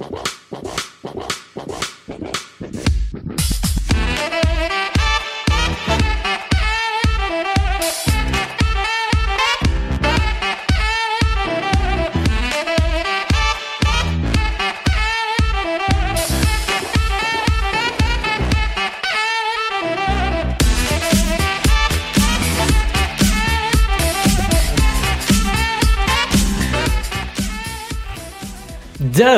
[0.00, 0.29] Whoa.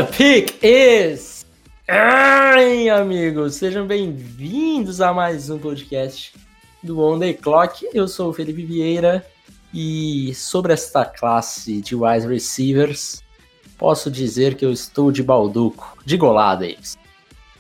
[0.07, 1.46] Pick is.
[1.87, 6.34] Ai, amigos, sejam bem-vindos a mais um podcast
[6.83, 7.87] do On The Clock.
[7.95, 9.24] Eu sou o Felipe Vieira
[9.73, 13.23] e sobre esta classe de wide receivers,
[13.79, 15.96] posso dizer que eu estou de balduco.
[16.05, 16.98] De golada, eles.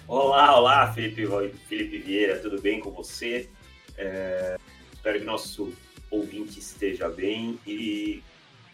[0.08, 1.26] Olá, olá, Felipe,
[1.68, 3.48] Felipe Vieira, tudo bem com você?
[3.96, 4.56] É,
[4.92, 5.72] espero que nosso
[6.10, 8.22] ouvinte esteja bem e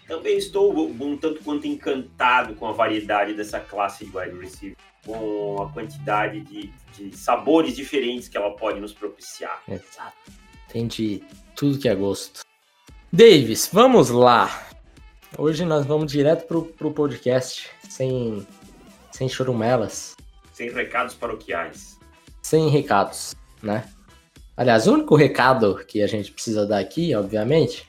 [0.09, 5.63] também estou um tanto quanto encantado com a variedade dessa classe de wide receiver, com
[5.63, 9.63] a quantidade de, de sabores diferentes que ela pode nos propiciar.
[9.69, 10.17] Exato.
[10.73, 11.23] Tem de
[11.55, 12.41] tudo que é gosto.
[13.13, 14.67] Davis, vamos lá.
[15.37, 18.47] Hoje nós vamos direto pro, pro podcast, sem,
[19.13, 20.17] sem chorumelas.
[20.53, 21.99] Sem recados paroquiais.
[22.43, 23.87] Sem recados, né?
[24.57, 27.89] Aliás, o único recado que a gente precisa dar aqui, obviamente,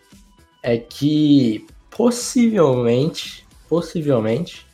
[0.62, 1.66] é que
[2.00, 4.66] possivelmente, possivelmente,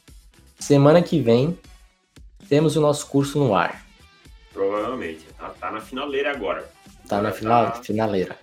[0.60, 1.58] semana que vem,
[2.48, 3.84] temos o nosso curso no ar.
[4.54, 5.26] Provavelmente.
[5.36, 6.70] Tá, tá na finaleira agora.
[7.10, 7.82] Tá na final, tá...
[7.82, 8.38] finaleira.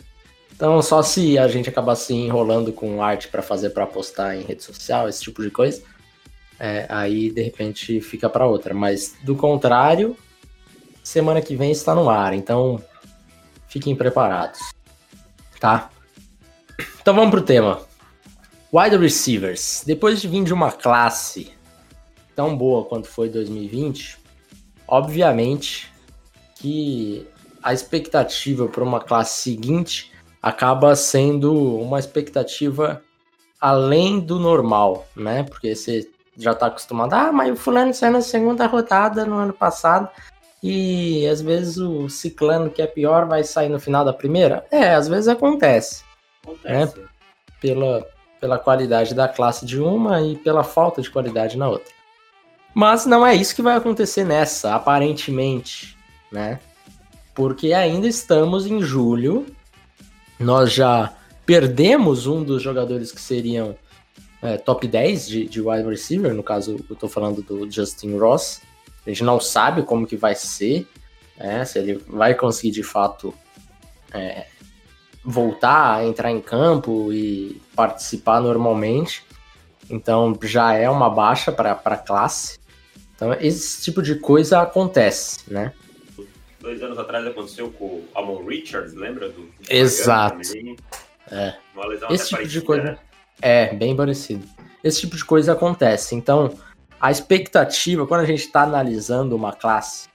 [0.53, 4.43] Então, só se a gente acabar se enrolando com arte para fazer para postar em
[4.43, 5.81] rede social, esse tipo de coisa,
[6.59, 8.75] é, aí de repente fica para outra.
[8.75, 10.17] Mas do contrário,
[11.05, 12.35] semana que vem está no ar.
[12.35, 12.83] Então,
[13.69, 14.59] fiquem preparados.
[15.61, 15.89] Tá?
[17.01, 17.92] Então vamos pro tema.
[18.73, 19.83] Wide receivers.
[19.87, 21.53] Depois de vir de uma classe
[22.35, 24.19] tão boa quanto foi 2020,
[24.89, 25.93] obviamente
[26.57, 27.29] que
[27.63, 33.03] a expectativa para uma classe seguinte acaba sendo uma expectativa
[33.61, 35.43] além do normal, né?
[35.43, 39.53] Porque você já está acostumado, ah, mas o fulano saiu na segunda rodada no ano
[39.53, 40.09] passado
[40.63, 44.65] e às vezes o ciclano que é pior vai sair no final da primeira.
[44.71, 46.05] É, às vezes acontece.
[46.43, 46.99] Acontece.
[46.99, 47.07] Né?
[47.61, 48.07] Pela,
[48.43, 51.93] pela qualidade da classe de uma e pela falta de qualidade na outra.
[52.75, 55.97] Mas não é isso que vai acontecer nessa, aparentemente,
[56.31, 56.59] né?
[57.37, 59.47] Porque ainda estamos em julho,
[60.41, 61.15] nós já
[61.47, 63.77] perdemos um dos jogadores que seriam
[64.43, 68.61] é, top 10 de, de wide receiver, no caso eu tô falando do Justin Ross.
[69.07, 70.89] A gente não sabe como que vai ser,
[71.39, 73.33] né, se ele vai conseguir de fato
[74.13, 74.47] é,
[75.25, 79.25] voltar a entrar em campo e participar normalmente.
[79.89, 82.59] Então já é uma baixa para a classe.
[83.15, 85.73] Então esse tipo de coisa acontece, né?
[86.61, 89.29] Dois anos atrás aconteceu com o Amon Richards, lembra?
[89.29, 90.41] Do, do Exato.
[91.31, 91.57] É.
[92.11, 92.99] Esse tipo de coisa né?
[93.41, 94.47] é bem parecido.
[94.83, 96.15] Esse tipo de coisa acontece.
[96.15, 96.57] Então
[97.01, 100.09] a expectativa quando a gente está analisando uma classe,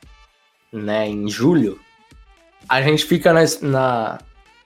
[0.72, 1.80] né, em julho,
[2.68, 4.18] a gente fica na, na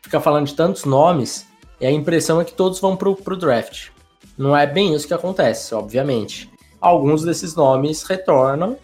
[0.01, 1.47] fica falando de tantos nomes
[1.79, 3.89] e a impressão é que todos vão pro, pro draft.
[4.37, 6.49] Não é bem isso que acontece, obviamente.
[6.79, 8.77] Alguns desses nomes retornam,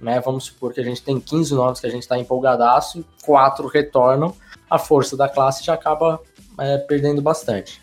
[0.00, 0.20] né?
[0.20, 4.34] Vamos supor que a gente tem 15 nomes que a gente está empolgadaço, quatro retornam,
[4.68, 6.20] a força da classe já acaba
[6.58, 7.80] é, perdendo bastante.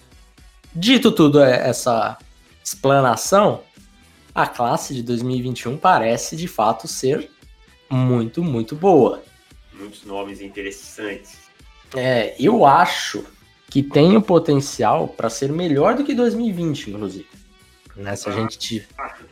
[0.73, 2.17] Dito tudo é, essa
[2.63, 3.61] explanação,
[4.33, 7.29] a classe de 2021 parece de fato ser
[7.89, 9.23] muito, muito boa.
[9.73, 11.44] Muitos nomes interessantes.
[11.95, 13.25] É, eu acho
[13.69, 17.27] que tem o potencial para ser melhor do que 2020, inclusive.
[17.95, 18.85] Né, se a ah, gente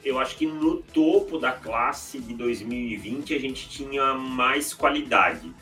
[0.05, 5.53] Eu acho que no topo da classe de 2020 a gente tinha mais qualidade.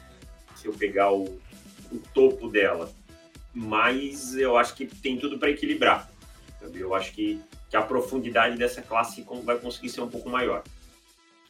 [0.56, 1.24] Se eu pegar o,
[1.92, 2.92] o topo dela.
[3.54, 6.10] Mas eu acho que tem tudo para equilibrar.
[6.74, 10.64] Eu acho que, que a profundidade dessa classe vai conseguir ser um pouco maior.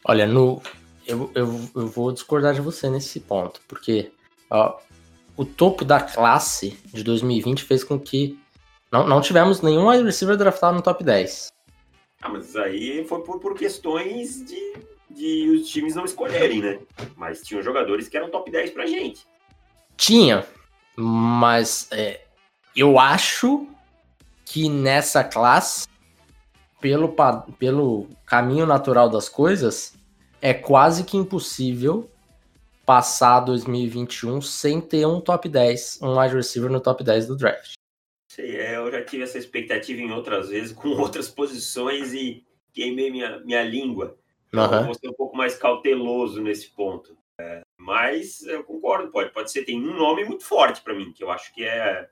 [0.06, 0.62] Olha, no,
[1.06, 4.12] eu, eu, eu vou discordar de você nesse ponto, porque
[4.50, 4.80] ó,
[5.36, 8.38] o topo da classe de 2020 fez com que
[8.92, 11.54] não, não tivemos nenhum wide receiver draftado no top 10.
[12.22, 14.74] Ah, mas aí foi por, por questões de,
[15.10, 16.80] de os times não escolherem, né?
[17.16, 19.26] Mas tinham jogadores que eram top 10 pra gente.
[19.96, 20.46] Tinha,
[20.96, 22.22] mas é,
[22.76, 23.68] eu acho
[24.46, 25.88] que nessa classe,
[26.82, 27.16] pelo,
[27.58, 29.94] pelo caminho natural das coisas,
[30.42, 32.10] é quase que impossível
[32.86, 37.74] passar 2021 sem ter um top 10, um wide receiver no top 10 do draft.
[38.32, 43.12] Sei, é, eu já tive essa expectativa em outras vezes, com outras posições e queimei
[43.12, 44.18] minha, minha língua.
[44.48, 47.18] Então, eu vou ser um pouco mais cauteloso nesse ponto.
[47.40, 49.64] É, mas eu concordo, pode, pode ser.
[49.64, 52.10] Tem um nome muito forte para mim, que eu acho que é,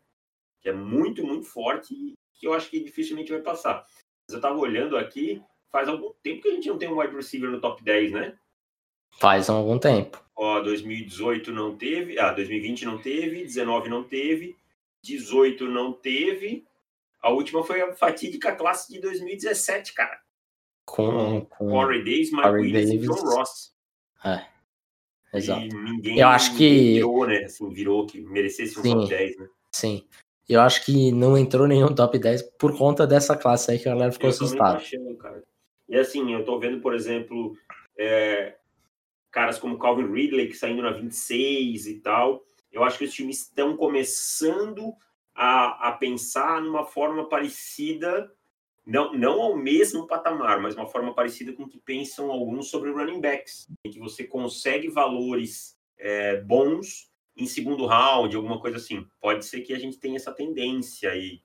[0.61, 3.85] que é muito, muito forte e que eu acho que dificilmente vai passar.
[4.27, 5.41] Mas eu estava olhando aqui,
[5.71, 8.37] faz algum tempo que a gente não tem um wide receiver no top 10, né?
[9.19, 10.23] Faz algum tempo.
[10.35, 14.55] Ó, 2018 não teve, ah, 2020 não teve, 19 não teve,
[15.03, 16.65] 18 não teve.
[17.21, 20.17] A última foi a fatídica classe de 2017, cara.
[20.85, 23.03] Com, com Corey Davis, Mike Corey Williams Davis.
[23.03, 23.73] e John Ross.
[24.25, 24.45] É.
[25.37, 25.61] Exato.
[25.61, 27.43] E ninguém Eu acho que- virou, né?
[27.43, 28.93] Assim, virou que merecesse um Sim.
[28.95, 29.47] top 10, né?
[29.75, 30.07] Sim.
[30.47, 33.93] Eu acho que não entrou nenhum top 10 por conta dessa classe aí que a
[33.93, 34.77] galera ficou Eu assustada.
[34.77, 35.43] achando, cara.
[35.87, 37.55] E assim, eu tô vendo, por exemplo,
[37.97, 38.55] é,
[39.31, 42.43] caras como Calvin Ridley, que saindo na 26 e tal.
[42.71, 44.93] Eu acho que os times estão começando
[45.33, 48.31] a, a pensar numa forma parecida,
[48.85, 53.21] não, não ao mesmo patamar, mas uma forma parecida com que pensam alguns sobre running
[53.21, 59.07] backs, em que você consegue valores é, bons em segundo round, alguma coisa assim.
[59.21, 61.41] Pode ser que a gente tenha essa tendência aí.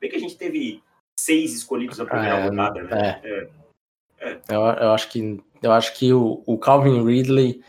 [0.00, 0.82] Bem que a gente teve
[1.18, 3.20] seis escolhidos na primeira É, rodada, né?
[3.24, 4.40] É.
[4.48, 7.62] Eu, eu acho que, eu acho que o, o Calvin Ridley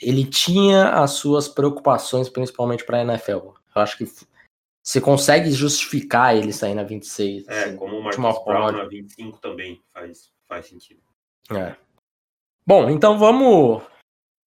[0.00, 3.52] ele tinha as suas preocupações, principalmente para a NFL.
[3.74, 4.06] Eu acho que
[4.82, 7.46] você consegue justificar ele sair na 26.
[7.48, 7.76] É, assim.
[7.76, 11.00] como o Marcos Brown na 25 também faz, faz sentido.
[11.50, 11.76] É.
[12.66, 13.82] Bom, então vamos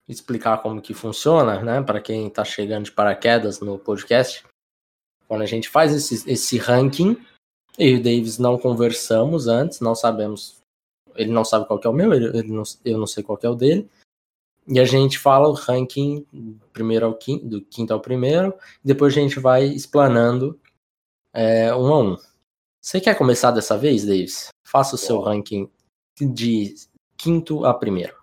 [0.07, 1.81] explicar como que funciona, né?
[1.81, 4.45] Para quem está chegando de paraquedas no podcast.
[5.27, 7.17] Quando a gente faz esse, esse ranking,
[7.77, 10.60] eu e o Davis não conversamos antes, não sabemos.
[11.15, 13.37] Ele não sabe qual que é o meu, ele, ele não- eu não sei qual
[13.37, 13.89] que é o dele.
[14.67, 18.53] E a gente fala o ranking do primeiro ao quinto, do quinto ao primeiro,
[18.83, 20.59] depois a gente vai explanando
[21.33, 22.17] é, um a um.
[22.81, 24.49] Você quer começar dessa vez, Davis?
[24.67, 25.69] Faça o seu ranking
[26.19, 26.75] de
[27.17, 28.15] quinto a primeiro.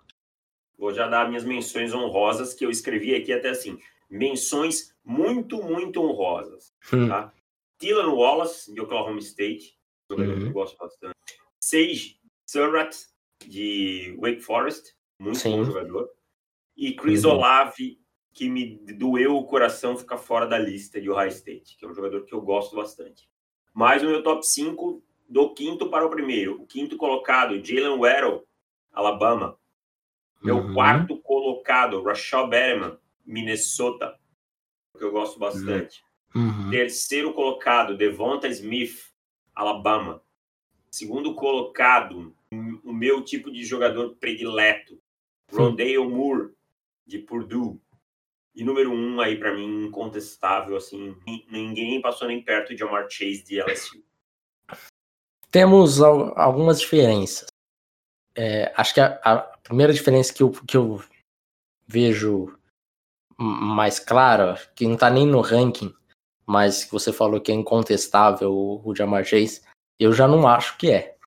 [0.77, 3.79] Vou já dar minhas menções honrosas, que eu escrevi aqui até assim.
[4.09, 6.71] Menções muito, muito honrosas.
[6.93, 7.07] Hum.
[7.09, 7.33] Tá?
[7.81, 9.77] Dylan Wallace, de Oklahoma State,
[10.09, 10.47] jogador que Uhum.
[10.47, 11.15] eu gosto bastante.
[11.61, 12.18] Sage
[12.49, 12.97] Surratt,
[13.45, 15.57] de Wake Forest, muito Sim.
[15.57, 16.09] bom jogador.
[16.75, 17.31] E Chris Uhum.
[17.33, 17.99] Olave,
[18.33, 21.93] que me doeu o coração ficar fora da lista de Ohio State, que é um
[21.93, 23.29] jogador que eu gosto bastante.
[23.71, 26.61] Mais o meu top 5, do quinto para o primeiro.
[26.61, 28.43] O quinto colocado, Jalen Waddle,
[28.91, 29.55] Alabama.
[30.41, 30.73] Meu Uhum.
[30.73, 34.17] quarto colocado, Rashad Berman, Minnesota,
[34.97, 36.03] que eu gosto bastante.
[36.33, 36.71] Uhum.
[36.71, 39.11] Terceiro colocado, Devonta Smith,
[39.53, 40.23] Alabama.
[40.89, 44.99] Segundo colocado, o meu tipo de jogador predileto,
[45.51, 46.53] Rondale Moore,
[47.05, 47.79] de Purdue.
[48.55, 53.07] E número um aí para mim incontestável, assim, ni- ninguém passou nem perto de Jamar
[53.09, 54.03] Chase de LSU.
[55.51, 57.47] Temos al- algumas diferenças.
[58.35, 61.01] É, acho que a, a primeira diferença que eu, que eu
[61.87, 62.57] vejo
[63.37, 65.93] mais clara, que não tá nem no ranking,
[66.45, 69.61] mas que você falou que é incontestável o Jamar Chase,
[69.99, 71.17] eu já não acho que é.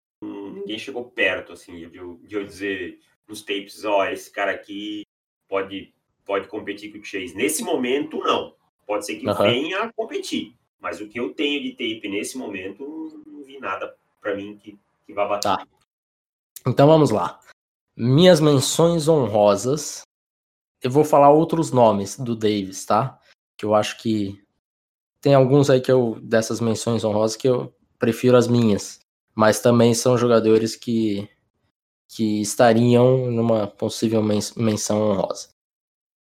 [0.63, 2.99] Ninguém chegou perto, assim, de eu, de eu dizer
[3.29, 5.05] nos tapes, ó, esse cara aqui
[5.49, 5.95] pode,
[6.25, 7.35] pode competir com o Chase.
[7.35, 8.55] Nesse momento, não.
[8.87, 9.45] Pode ser que Aham.
[9.45, 10.55] venha a competir.
[10.81, 14.57] Mas o que eu tenho de tape nesse momento, não, não vi nada para mim
[14.57, 15.49] que, que vá bater.
[15.49, 15.67] Tá.
[16.67, 17.41] Então vamos lá.
[17.97, 20.03] Minhas menções honrosas.
[20.81, 23.21] Eu vou falar outros nomes do Davis, tá?
[23.57, 24.43] Que eu acho que
[25.21, 28.99] tem alguns aí que eu dessas menções honrosas que eu prefiro as minhas,
[29.35, 31.29] mas também são jogadores que
[32.15, 35.49] que estariam numa possível men- menção honrosa.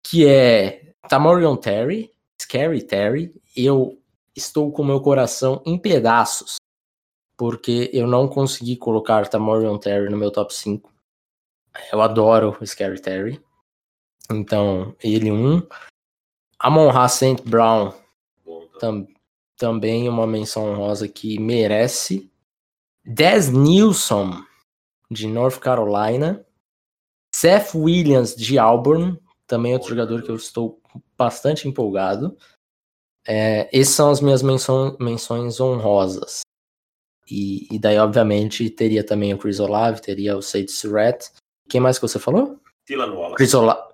[0.03, 3.35] Que é Tamorion Terry, Scary Terry.
[3.55, 4.01] Eu
[4.35, 6.57] estou com meu coração em pedaços
[7.37, 10.91] porque eu não consegui colocar Tamorion Terry no meu top 5.
[11.93, 13.43] Eu adoro o Scary Terry.
[14.31, 15.61] Então, ele um.
[16.59, 17.43] Amon Ra St.
[17.45, 17.99] Brown tá.
[18.81, 19.07] tam,
[19.59, 22.32] também uma menção honrosa que merece.
[23.05, 24.45] Des Nilsson,
[25.11, 26.45] de North Carolina.
[27.35, 30.81] Seth Williams, de Auburn, também outro jogador que eu estou
[31.17, 32.37] bastante empolgado.
[33.27, 36.43] É, essas são as minhas menções honrosas.
[37.31, 41.31] E, e daí, obviamente, teria também o Chris Olave, teria o Sage Surratt.
[41.69, 42.61] Quem mais que você falou?
[42.87, 43.37] Dylan Wallace.
[43.37, 43.93] Chris Olave.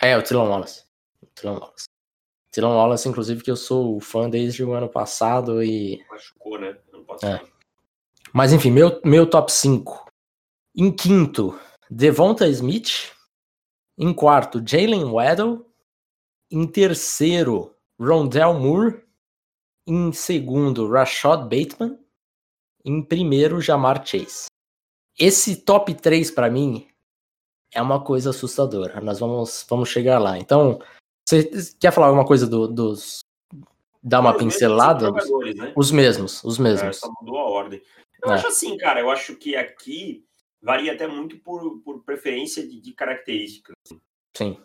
[0.00, 0.84] É, o Tylon Wallace.
[1.22, 1.86] O Tylon Wallace.
[2.56, 6.04] Wallace, inclusive, que eu sou fã desde o ano passado e...
[6.10, 6.76] Machucou, né?
[6.92, 7.40] Não posso É.
[8.32, 10.06] Mas enfim, meu, meu top 5.
[10.76, 11.58] Em quinto,
[11.90, 13.12] Devonta Smith.
[13.96, 15.66] Em quarto, Jalen Waddle.
[16.50, 19.02] Em terceiro, Rondell Moore.
[19.86, 21.98] Em segundo, Rashad Bateman.
[22.84, 24.46] Em primeiro, Jamar Chase.
[25.18, 26.86] Esse top 3 para mim
[27.74, 29.00] é uma coisa assustadora.
[29.00, 30.38] Nós vamos, vamos chegar lá.
[30.38, 30.80] Então,
[31.28, 33.20] você quer falar alguma coisa do, dos.
[34.02, 35.12] Dar uma os pincelada?
[35.12, 35.72] Mesmos né?
[35.76, 36.96] Os mesmos, os mesmos.
[36.96, 37.82] É, só mudou a ordem.
[38.22, 38.34] Eu é.
[38.34, 40.24] acho assim, cara, eu acho que aqui
[40.60, 43.74] varia até muito por, por preferência de, de características.
[44.36, 44.60] Sim.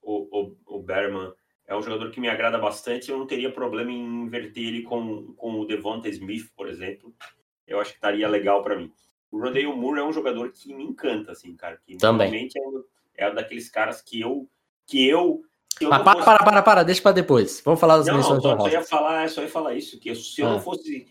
[0.00, 1.32] O, o, o Berman
[1.66, 3.10] é um jogador que me agrada bastante.
[3.10, 7.14] Eu não teria problema em inverter ele com, com o Devonta Smith, por exemplo.
[7.66, 8.92] Eu acho que estaria legal para mim.
[9.30, 11.78] O Rodale Moore é um jogador que me encanta, assim, cara.
[11.84, 12.30] Que Também.
[12.30, 12.58] Realmente
[13.16, 14.48] é, é daqueles caras que eu.
[14.86, 15.44] Que eu
[15.82, 16.24] Mas para, fosse...
[16.24, 17.60] para, para, para, deixa para depois.
[17.62, 20.40] Vamos falar das não, menções não, só ia falar, só ia falar isso, que se
[20.40, 20.52] eu ah.
[20.52, 21.06] não fosse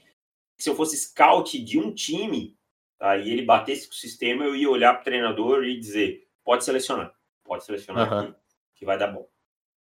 [0.58, 2.58] se eu fosse scout de um time,
[2.98, 6.28] tá, e ele batesse com o sistema, eu ia olhar para o treinador e dizer,
[6.44, 8.34] pode selecionar, pode selecionar aqui,
[8.76, 9.28] que vai dar bom.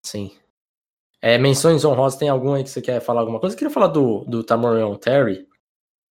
[0.03, 0.37] Sim.
[1.21, 3.55] É, menções honrosas, tem algum aí que você quer falar alguma coisa?
[3.55, 5.47] Eu queria falar do, do Tamorion Terry.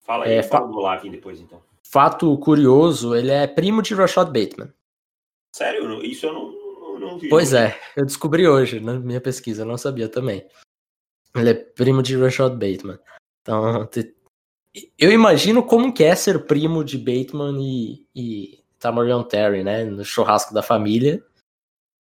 [0.01, 1.63] Fala aí, é, fala do Lavin depois, então.
[1.83, 4.73] Fato curioso, ele é primo de Rashad Bateman.
[5.55, 6.03] Sério?
[6.03, 7.29] Isso eu não, não, não vi.
[7.29, 10.45] Pois é, eu descobri hoje na minha pesquisa, eu não sabia também.
[11.37, 12.99] Ele é primo de Rashad Bateman.
[13.43, 13.87] Então,
[14.99, 19.85] eu imagino como que é ser primo de Bateman e, e Tamorion Terry, né?
[19.85, 21.23] No churrasco da família.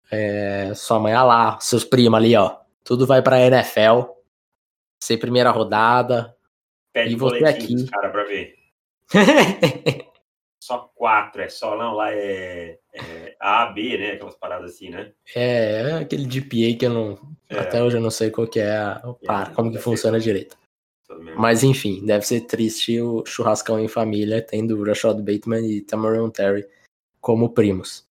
[0.09, 2.57] É, sua mãe, ah lá, seus primos ali, ó.
[2.83, 4.11] Tudo vai pra NFL.
[4.99, 6.35] Ser primeira rodada.
[6.93, 7.87] Pede e você aqui.
[7.87, 8.55] cara, pra ver.
[10.61, 14.11] só quatro, é só, não, lá é, é A, B, né?
[14.11, 15.11] Aquelas paradas assim, né?
[15.35, 17.19] É, é aquele GPA que eu não.
[17.49, 17.59] É.
[17.59, 20.57] Até hoje eu não sei qual que é, a, é, como que funciona direito.
[21.37, 26.65] Mas enfim, deve ser triste o churrascão em família, tendo Rashad Bateman e Tamarion Terry
[27.19, 28.05] como primos.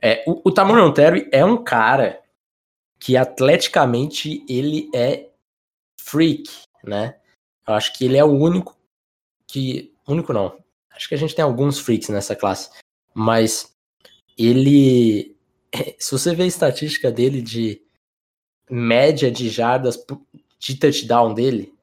[0.00, 2.22] É, o, o Tamarion Terry é um cara
[2.98, 5.28] que atleticamente ele é
[6.00, 6.50] freak,
[6.84, 7.16] né?
[7.66, 8.76] Eu acho que ele é o único
[9.46, 9.94] que.
[10.06, 10.58] Único não.
[10.90, 12.70] Acho que a gente tem alguns freaks nessa classe.
[13.14, 13.74] Mas
[14.36, 15.36] ele.
[15.98, 17.82] Se você vê a estatística dele de
[18.70, 20.04] média de jardas
[20.58, 21.74] de touchdown dele,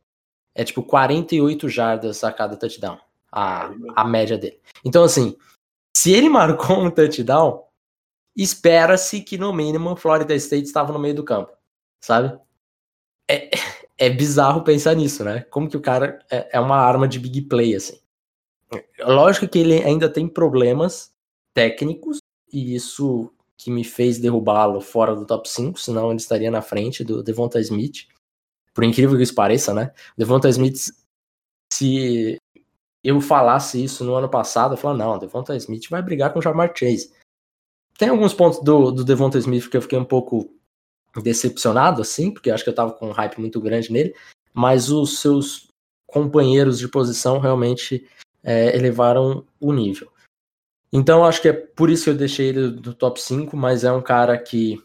[0.55, 2.97] é tipo 48 jardas a cada touchdown,
[3.29, 4.59] a, a média dele.
[4.83, 5.35] Então, assim,
[5.95, 7.63] se ele marcou um touchdown,
[8.35, 11.51] espera-se que no mínimo Florida State estava no meio do campo,
[12.01, 12.39] sabe?
[13.29, 13.51] É,
[13.97, 15.41] é bizarro pensar nisso, né?
[15.49, 17.99] Como que o cara é, é uma arma de big play, assim.
[18.99, 21.13] Lógico que ele ainda tem problemas
[21.53, 22.19] técnicos,
[22.51, 27.03] e isso que me fez derrubá-lo fora do top 5, senão ele estaria na frente
[27.03, 28.07] do Devonta Smith
[28.75, 29.93] por incrível que isso pareça, né?
[30.17, 30.91] Devonta Smith,
[31.71, 32.37] se
[33.01, 36.41] eu falasse isso no ano passado, eu falava, não, Devonta Smith vai brigar com o
[36.41, 37.13] Jamar Chase.
[37.97, 40.53] Tem alguns pontos do, do Devonta Smith que eu fiquei um pouco
[41.23, 44.13] decepcionado, assim, porque acho que eu tava com um hype muito grande nele,
[44.53, 45.69] mas os seus
[46.05, 48.05] companheiros de posição realmente
[48.43, 50.11] é, elevaram o nível.
[50.91, 53.91] Então acho que é por isso que eu deixei ele do top 5, mas é
[53.91, 54.77] um cara que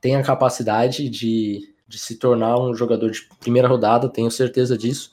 [0.00, 5.12] tem a capacidade de de se tornar um jogador de primeira rodada, tenho certeza disso.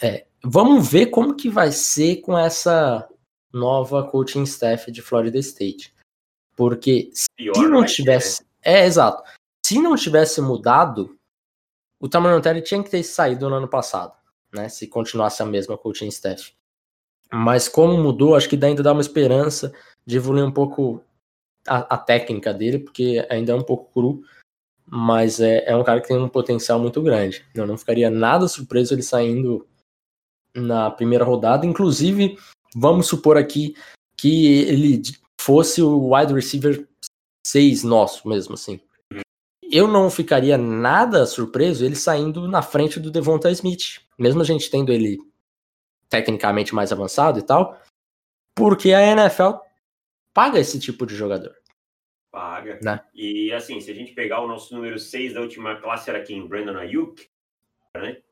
[0.00, 3.08] É, vamos ver como que vai ser com essa
[3.52, 5.94] nova coaching staff de Florida State.
[6.56, 8.44] Porque Pior se não tivesse.
[8.62, 9.22] É, exato.
[9.64, 11.16] Se não tivesse mudado,
[12.00, 14.14] o Tamarion Terry tinha que ter saído no ano passado,
[14.52, 14.68] né?
[14.68, 16.52] Se continuasse a mesma coaching staff.
[17.32, 19.72] Mas como mudou, acho que ainda dá uma esperança
[20.04, 21.02] de evoluir um pouco
[21.66, 24.22] a, a técnica dele, porque ainda é um pouco cru
[24.94, 27.42] mas é, é um cara que tem um potencial muito grande.
[27.54, 29.66] Eu não ficaria nada surpreso ele saindo
[30.54, 31.64] na primeira rodada.
[31.64, 32.38] Inclusive,
[32.76, 33.74] vamos supor aqui
[34.18, 35.00] que ele
[35.40, 36.86] fosse o wide receiver
[37.46, 38.78] 6 nosso mesmo, assim.
[39.62, 44.70] Eu não ficaria nada surpreso ele saindo na frente do Devonta Smith, mesmo a gente
[44.70, 45.18] tendo ele
[46.10, 47.80] tecnicamente mais avançado e tal,
[48.54, 49.52] porque a NFL
[50.34, 51.61] paga esse tipo de jogador.
[52.32, 52.80] Paga.
[52.82, 52.98] Né?
[53.14, 56.48] E assim, se a gente pegar o nosso número 6 da última classe, era quem?
[56.48, 57.28] Brandon Ayuk?
[57.94, 58.22] Né?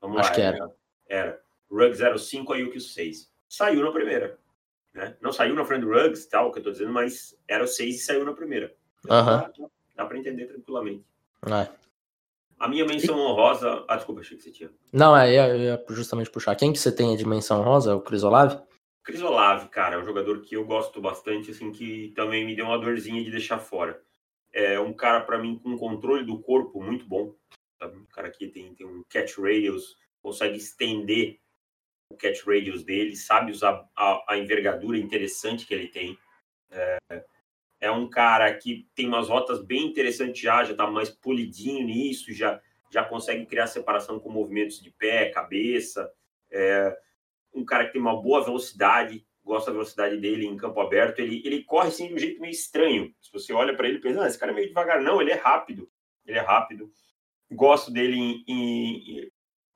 [0.00, 0.70] Vamos Acho lá, que era.
[1.08, 1.40] Era.
[1.68, 2.00] Ruggs
[2.30, 3.30] 05, Ayuk o 6.
[3.48, 4.38] Saiu na primeira.
[4.94, 5.16] Né?
[5.20, 7.96] Não saiu na frente do Ruggs, tal, que eu tô dizendo, mas era o 6
[7.96, 8.72] e saiu na primeira.
[9.04, 9.52] Então, dá,
[9.96, 11.04] dá pra entender tranquilamente.
[11.44, 11.68] É.
[12.60, 13.84] A minha menção honrosa.
[13.88, 14.70] Ah, desculpa, achei que você tinha.
[14.92, 16.54] Não, é, eu ia justamente puxar.
[16.54, 17.94] Quem que você tem de menção honrosa?
[17.96, 18.60] O Cris Olave?
[19.08, 22.66] Cris Olave, cara, é um jogador que eu gosto bastante, assim, que também me deu
[22.66, 23.98] uma dorzinha de deixar fora.
[24.52, 27.34] É um cara, para mim, com controle do corpo muito bom.
[27.80, 27.96] Sabe?
[27.96, 31.40] Um cara que tem, tem um catch radius, consegue estender
[32.12, 36.18] o catch radius dele, sabe usar a, a envergadura interessante que ele tem.
[36.70, 36.98] É,
[37.80, 42.30] é, um cara que tem umas rotas bem interessantes já, já tá mais polidinho nisso,
[42.34, 42.60] já,
[42.90, 46.12] já consegue criar separação com movimentos de pé, cabeça.
[46.50, 46.94] É,
[47.54, 51.20] um cara que tem uma boa velocidade, gosto da velocidade dele em campo aberto.
[51.20, 53.12] Ele, ele corre assim de um jeito meio estranho.
[53.20, 55.00] Se você olha para ele pensa, ah, esse cara é meio devagar.
[55.00, 55.90] Não, ele é rápido.
[56.26, 56.90] Ele é rápido.
[57.50, 59.30] Gosto dele em, em,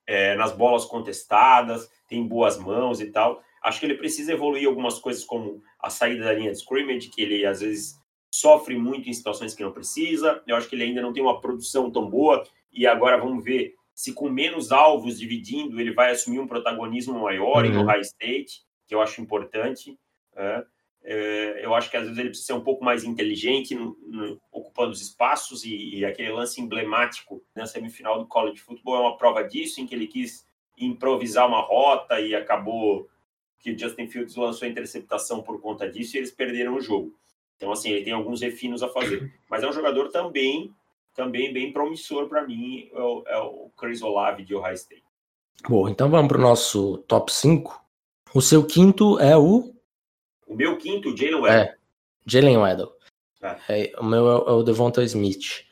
[0.07, 3.43] é, nas bolas contestadas, tem boas mãos e tal.
[3.63, 7.23] Acho que ele precisa evoluir algumas coisas, como a saída da linha de scrimmage, que
[7.23, 7.99] ele às vezes
[8.31, 10.43] sofre muito em situações que não precisa.
[10.47, 12.45] Eu acho que ele ainda não tem uma produção tão boa.
[12.71, 17.65] E agora vamos ver se com menos alvos dividindo ele vai assumir um protagonismo maior
[17.65, 17.73] uhum.
[17.73, 19.99] no High State, que eu acho importante.
[20.35, 20.65] É,
[21.05, 24.41] é, eu acho que às vezes ele precisa ser um pouco mais inteligente, no, no,
[24.53, 29.17] ocupando os espaços, e, e, aquele lance emblemático na semifinal do college football é uma
[29.17, 30.47] prova disso, em que ele quis
[30.79, 33.09] improvisar uma rota e acabou
[33.59, 37.17] que o Justin Fields lançou a interceptação por conta disso e eles perderam o jogo.
[37.57, 39.33] Então, assim, ele tem alguns refinos a fazer.
[39.49, 40.75] Mas é um jogador também
[41.15, 45.05] também bem promissor para mim é o, é o Chris Olave de Ohio State.
[45.69, 47.81] Bom, então vamos para o nosso top 5.
[48.35, 49.75] O seu quinto é o.
[50.47, 51.51] O meu quinto, Jalen Weddle.
[51.51, 51.77] É,
[52.27, 52.93] Jalen Weddle.
[53.43, 53.57] É.
[53.69, 55.67] É, o meu é, é o Devonta Smith.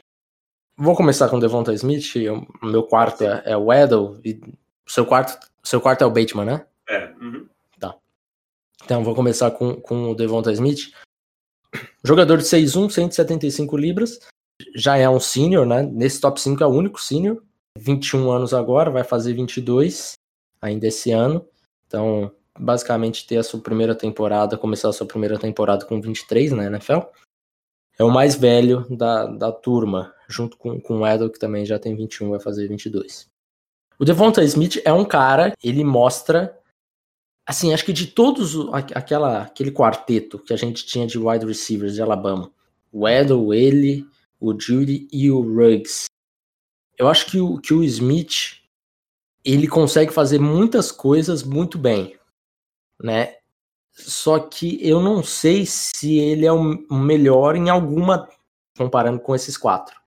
[0.76, 2.14] Vou começar com o Devonta Smith.
[2.62, 4.20] O meu quarto é, é o Weddle.
[4.24, 4.40] E
[4.86, 6.66] o seu quarto, seu quarto é o Bateman, né?
[6.88, 7.06] É.
[7.20, 7.48] Uhum.
[7.78, 7.96] Tá.
[8.84, 10.92] Então vou começar com, com o Devonta Smith.
[12.04, 14.20] Jogador de 6'1, 175 libras
[14.74, 15.82] já é um sênior, né?
[15.82, 17.42] Nesse top 5 é o único sênior.
[17.78, 20.14] 21 anos agora, vai fazer 22
[20.60, 21.46] ainda esse ano.
[21.86, 26.66] Então, basicamente, ter a sua primeira temporada, começar a sua primeira temporada com 23 na
[26.66, 27.00] NFL.
[27.98, 31.78] É o mais velho da, da turma, junto com, com o Edel, que também já
[31.78, 33.28] tem 21, vai fazer 22.
[33.98, 36.58] O Devonta Smith é um cara, ele mostra,
[37.46, 41.94] assim, acho que de todos aquela, aquele quarteto que a gente tinha de wide receivers
[41.94, 42.50] de Alabama,
[42.90, 44.06] o Edel, ele,
[44.40, 46.06] o Judy e o Ruggs.
[46.96, 48.60] Eu acho que o, que o Smith
[49.44, 52.18] ele consegue fazer muitas coisas muito bem,
[53.02, 53.36] né?
[53.92, 58.28] Só que eu não sei se ele é o melhor em alguma
[58.76, 60.00] comparando com esses quatro.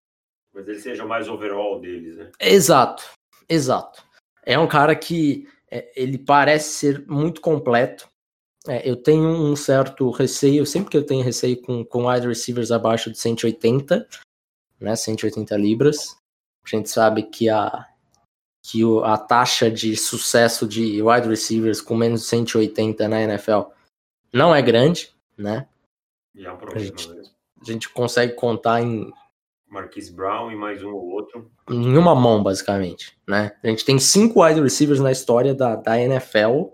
[0.54, 2.32] Mas ele seja o mais overall deles, né?
[2.40, 3.04] Exato,
[3.50, 4.04] exato.
[4.46, 8.08] É um cara que é, ele parece ser muito completo.
[8.68, 12.72] É, eu tenho um certo receio, sempre que eu tenho receio com, com wide receivers
[12.72, 14.08] abaixo de 180,
[14.80, 16.16] né, 180 libras.
[16.66, 17.90] A gente sabe que a,
[18.64, 23.64] que o, a taxa de sucesso de wide receivers com menos de 180 na NFL
[24.32, 25.68] não é grande, né?
[26.34, 27.34] E é um problema a gente, mesmo.
[27.62, 29.12] A gente consegue contar em
[29.68, 31.52] Marquise Brown e mais um ou outro.
[31.70, 33.18] Em uma mão, basicamente.
[33.28, 33.52] Né?
[33.62, 36.70] A gente tem cinco wide receivers na história da, da NFL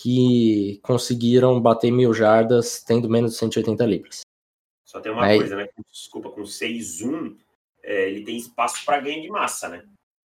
[0.00, 4.20] que conseguiram bater mil jardas tendo menos de 180 libras.
[4.84, 5.38] Só tem uma Aí...
[5.38, 5.68] coisa, né?
[5.90, 7.36] Desculpa, com 6-1,
[7.82, 9.84] é, ele tem espaço para ganho de massa, né?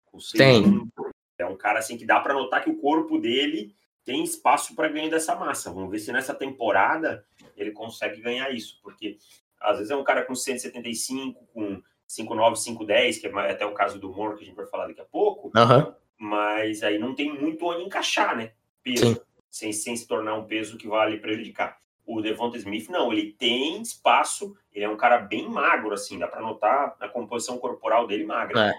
[0.06, 0.90] Com 6, tem.
[1.38, 3.72] é um cara assim que dá para notar que o corpo dele
[4.04, 5.72] tem espaço para ganho dessa massa.
[5.72, 7.24] Vamos ver se nessa temporada
[7.56, 9.18] ele consegue ganhar isso, porque
[9.61, 14.00] às vezes é um cara com 175, com 5'9, 5'10, que é até o caso
[14.00, 15.94] do Moore, que a gente vai falar daqui a pouco, uhum.
[16.18, 18.52] mas aí não tem muito onde encaixar, né?
[18.83, 19.14] Peso.
[19.14, 21.79] Sim sem, sem se tornar um peso que vale prejudicar.
[22.07, 26.27] O Devonta Smith, não, ele tem espaço, ele é um cara bem magro, assim, dá
[26.27, 28.73] para notar a composição corporal dele magra.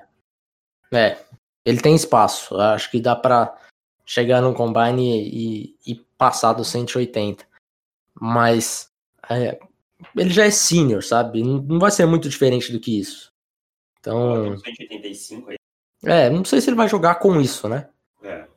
[0.91, 0.97] É.
[0.97, 1.25] é,
[1.65, 3.57] ele tem espaço, acho que dá para
[4.05, 7.45] chegar no combine e, e, passar dos 180.
[8.19, 8.91] Mas
[9.29, 9.59] é,
[10.15, 11.43] ele já é senior, sabe?
[11.43, 13.31] Não vai ser muito diferente do que isso.
[13.99, 14.57] Então.
[14.57, 15.57] 185 aí.
[16.03, 17.89] É, não sei se ele vai jogar com isso, né?
[18.23, 18.50] É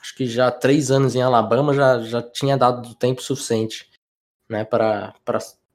[0.00, 3.90] acho que já três anos em Alabama já, já tinha dado tempo suficiente
[4.48, 5.14] né, para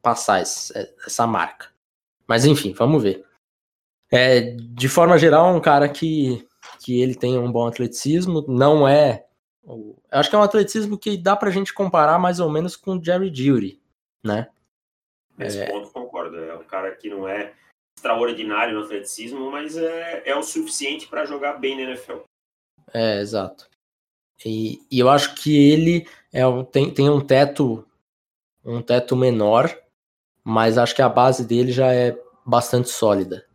[0.02, 0.74] passar esse,
[1.06, 1.70] essa marca.
[2.28, 3.26] Mas enfim, vamos ver.
[4.12, 6.48] É, de forma geral, é um cara que,
[6.80, 9.26] que ele tem um bom atleticismo, não é.
[9.66, 12.98] Eu acho que é um atleticismo que dá pra gente comparar mais ou menos com
[12.98, 13.82] o Jerry Judy,
[14.24, 14.50] né?
[15.38, 15.72] Nesse é...
[15.72, 16.38] ponto concordo.
[16.38, 17.54] É um cara que não é
[17.98, 22.20] extraordinário no atleticismo, mas é, é o suficiente para jogar bem na NFL.
[22.94, 23.68] É, exato.
[24.46, 27.86] E, e eu acho que ele é, tem, tem um teto
[28.66, 29.76] um teto menor,
[30.44, 33.46] mas acho que a base dele já é bastante sólida.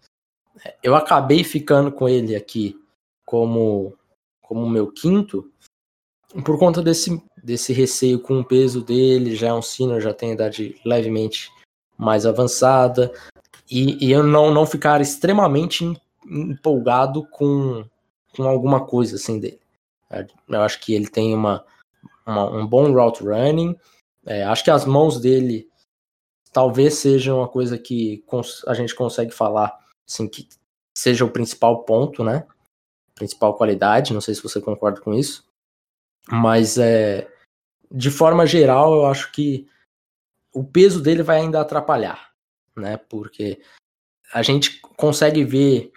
[0.83, 2.79] Eu acabei ficando com ele aqui
[3.24, 3.94] como
[4.42, 5.51] como meu quinto
[6.44, 10.33] por conta desse, desse receio com o peso dele, já é um senior, já tem
[10.33, 11.51] idade levemente
[11.96, 13.12] mais avançada,
[13.70, 15.85] e, e eu não, não ficar extremamente
[16.27, 17.85] empolgado com,
[18.37, 19.61] com alguma coisa assim dele.
[20.49, 21.64] Eu acho que ele tem uma,
[22.27, 23.79] uma um bom route running.
[24.25, 25.68] É, acho que as mãos dele
[26.53, 28.25] talvez sejam uma coisa que
[28.66, 30.49] a gente consegue falar assim, que
[30.97, 32.47] seja o principal ponto, né?
[33.14, 34.14] Principal qualidade.
[34.14, 35.47] Não sei se você concorda com isso.
[36.31, 37.31] Mas é,
[37.90, 39.68] de forma geral, eu acho que
[40.53, 42.33] o peso dele vai ainda atrapalhar,
[42.77, 42.97] né?
[42.97, 43.61] Porque
[44.33, 45.92] a gente consegue ver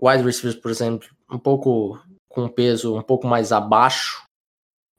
[0.00, 1.98] wide receivers, por exemplo, um pouco
[2.36, 4.26] com peso um pouco mais abaixo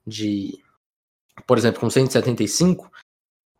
[0.04, 0.58] de,
[1.46, 2.90] por exemplo, com 175,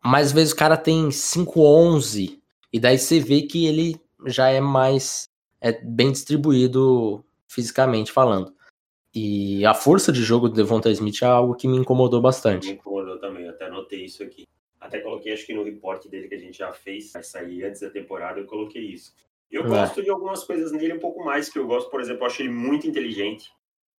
[0.05, 4.61] mas às vezes o cara tem 511 e daí você vê que ele já é
[4.61, 5.29] mais
[5.61, 8.53] é bem distribuído fisicamente falando.
[9.15, 12.67] E a força de jogo do Devonta Smith é algo que me incomodou bastante.
[12.67, 14.45] Me incomodou também, até anotei isso aqui.
[14.81, 17.81] Até coloquei, acho que no report dele que a gente já fez, vai sair antes
[17.81, 19.15] da temporada, eu coloquei isso.
[19.51, 19.69] Eu é.
[19.69, 22.43] gosto de algumas coisas nele um pouco mais que eu gosto, por exemplo, eu acho
[22.43, 23.53] ele muito inteligente.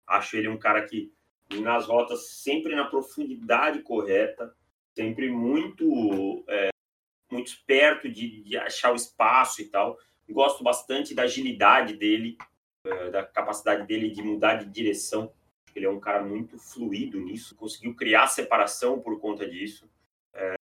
[0.09, 1.13] Acho ele um cara que
[1.61, 4.55] nas rotas sempre na profundidade correta,
[4.95, 6.69] sempre muito é,
[7.31, 9.97] muito esperto de, de, achar o espaço e tal.
[10.27, 12.37] Gosto bastante da agilidade dele,
[12.83, 15.31] é, da capacidade dele de mudar de direção.
[15.75, 19.89] Ele é um cara muito fluido nisso, conseguiu criar separação por conta disso.
[20.33, 20.55] É,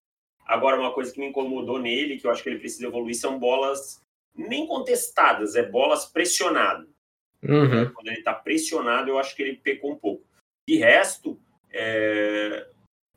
[0.45, 3.39] agora, uma coisa que me incomodou nele, que eu acho que ele precisa evoluir, são
[3.39, 4.01] bolas
[4.35, 6.96] nem contestadas, é bolas pressionadas.
[7.43, 7.91] Uhum.
[7.93, 10.25] Quando ele está pressionado, eu acho que ele pecou um pouco.
[10.67, 11.39] De resto,
[11.71, 12.67] é,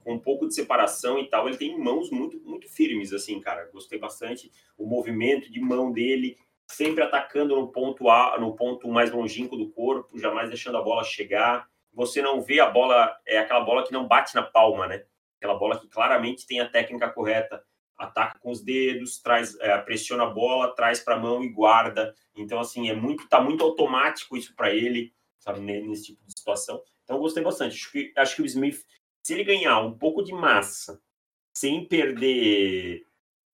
[0.05, 3.69] com um pouco de separação e tal, ele tem mãos muito, muito firmes, assim, cara.
[3.73, 4.51] Gostei bastante.
[4.77, 6.37] O movimento de mão dele,
[6.71, 11.05] sempre atacando no ponto A, no ponto mais longínquo do corpo, jamais deixando a bola
[11.05, 11.69] chegar.
[11.93, 15.05] Você não vê a bola, é aquela bola que não bate na palma, né?
[15.39, 17.65] Aquela bola que claramente tem a técnica correta
[18.01, 22.15] ataca com os dedos, traz, é, pressiona a bola, traz para a mão e guarda.
[22.35, 26.83] Então, assim, é muito, tá muito automático isso para ele, sabe, nesse tipo de situação.
[27.05, 27.75] Então, eu gostei bastante.
[27.77, 28.85] Acho que, acho que o Smith,
[29.23, 31.01] se ele ganhar um pouco de massa,
[31.53, 33.05] sem perder,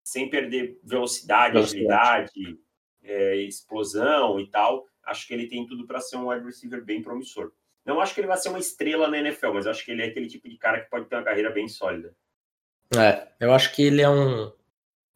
[0.05, 2.59] sem perder velocidade, agilidade,
[3.03, 7.03] é, explosão e tal, acho que ele tem tudo para ser um wide receiver bem
[7.03, 7.53] promissor.
[7.85, 10.07] Não acho que ele vai ser uma estrela na NFL, mas acho que ele é
[10.07, 12.15] aquele tipo de cara que pode ter uma carreira bem sólida.
[12.95, 14.53] É, eu acho que ele é um.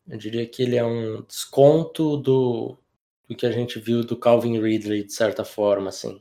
[0.08, 2.76] Eu diria que ele é um desconto do,
[3.28, 6.20] do que a gente viu do Calvin Ridley, de certa forma, assim.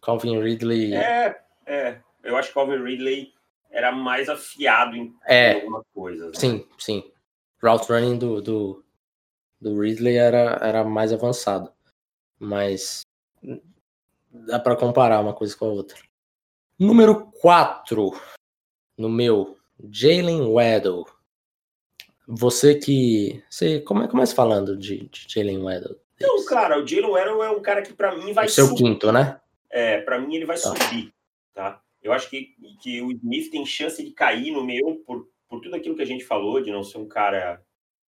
[0.00, 0.94] Calvin Ridley.
[0.94, 2.00] É, é.
[2.22, 3.34] Eu acho que Calvin Ridley
[3.70, 6.26] era mais afiado em, é, alguma coisa.
[6.26, 6.32] Né?
[6.34, 7.10] Sim, sim.
[7.62, 8.84] Route running do, do,
[9.60, 11.72] do Ridley era, era mais avançado.
[12.38, 13.02] Mas
[14.30, 15.98] dá para comparar uma coisa com a outra.
[16.78, 18.12] Número 4
[18.96, 19.59] no meu
[19.90, 21.06] Jalen Waddle.
[22.26, 23.42] Você que.
[23.48, 25.96] Você como começa falando de, de Jalen Waddle?
[26.20, 28.82] Não, cara, o Jalen Waddle é um cara que para mim vai o seu subir.
[28.82, 29.40] quinto, né?
[29.70, 30.68] É, para mim ele vai tá.
[30.68, 31.12] subir,
[31.54, 31.80] tá?
[32.02, 35.76] Eu acho que, que o Smith tem chance de cair no meu por, por tudo
[35.76, 37.62] aquilo que a gente falou, de não ser um cara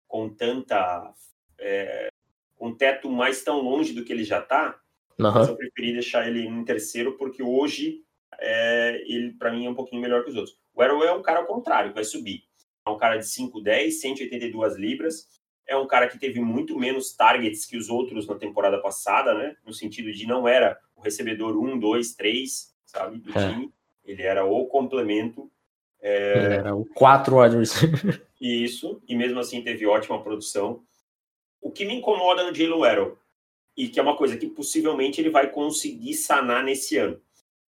[0.08, 1.12] com tanta.
[1.58, 2.08] É,
[2.56, 4.78] com um teto mais tão longe do que ele já tá.
[5.18, 5.32] Uhum.
[5.32, 8.02] Mas eu preferi deixar ele em terceiro, porque hoje
[8.38, 10.56] é, ele, para mim, é um pouquinho melhor que os outros.
[10.74, 12.44] O Arrow é um cara ao contrário, que vai subir.
[12.86, 15.28] É um cara de 5'10", 182 libras.
[15.66, 19.56] É um cara que teve muito menos targets que os outros na temporada passada, né?
[19.64, 23.48] No sentido de não era o recebedor 1, 2, 3, sabe, do é.
[23.48, 23.72] time.
[24.04, 25.50] Ele era o complemento.
[26.00, 26.44] É...
[26.44, 27.56] Ele era o 4 wide
[28.40, 30.82] Isso, e mesmo assim teve ótima produção.
[31.60, 33.16] O que me incomoda no Jalen Arrow,
[33.76, 37.20] e que é uma coisa que possivelmente ele vai conseguir sanar nesse ano.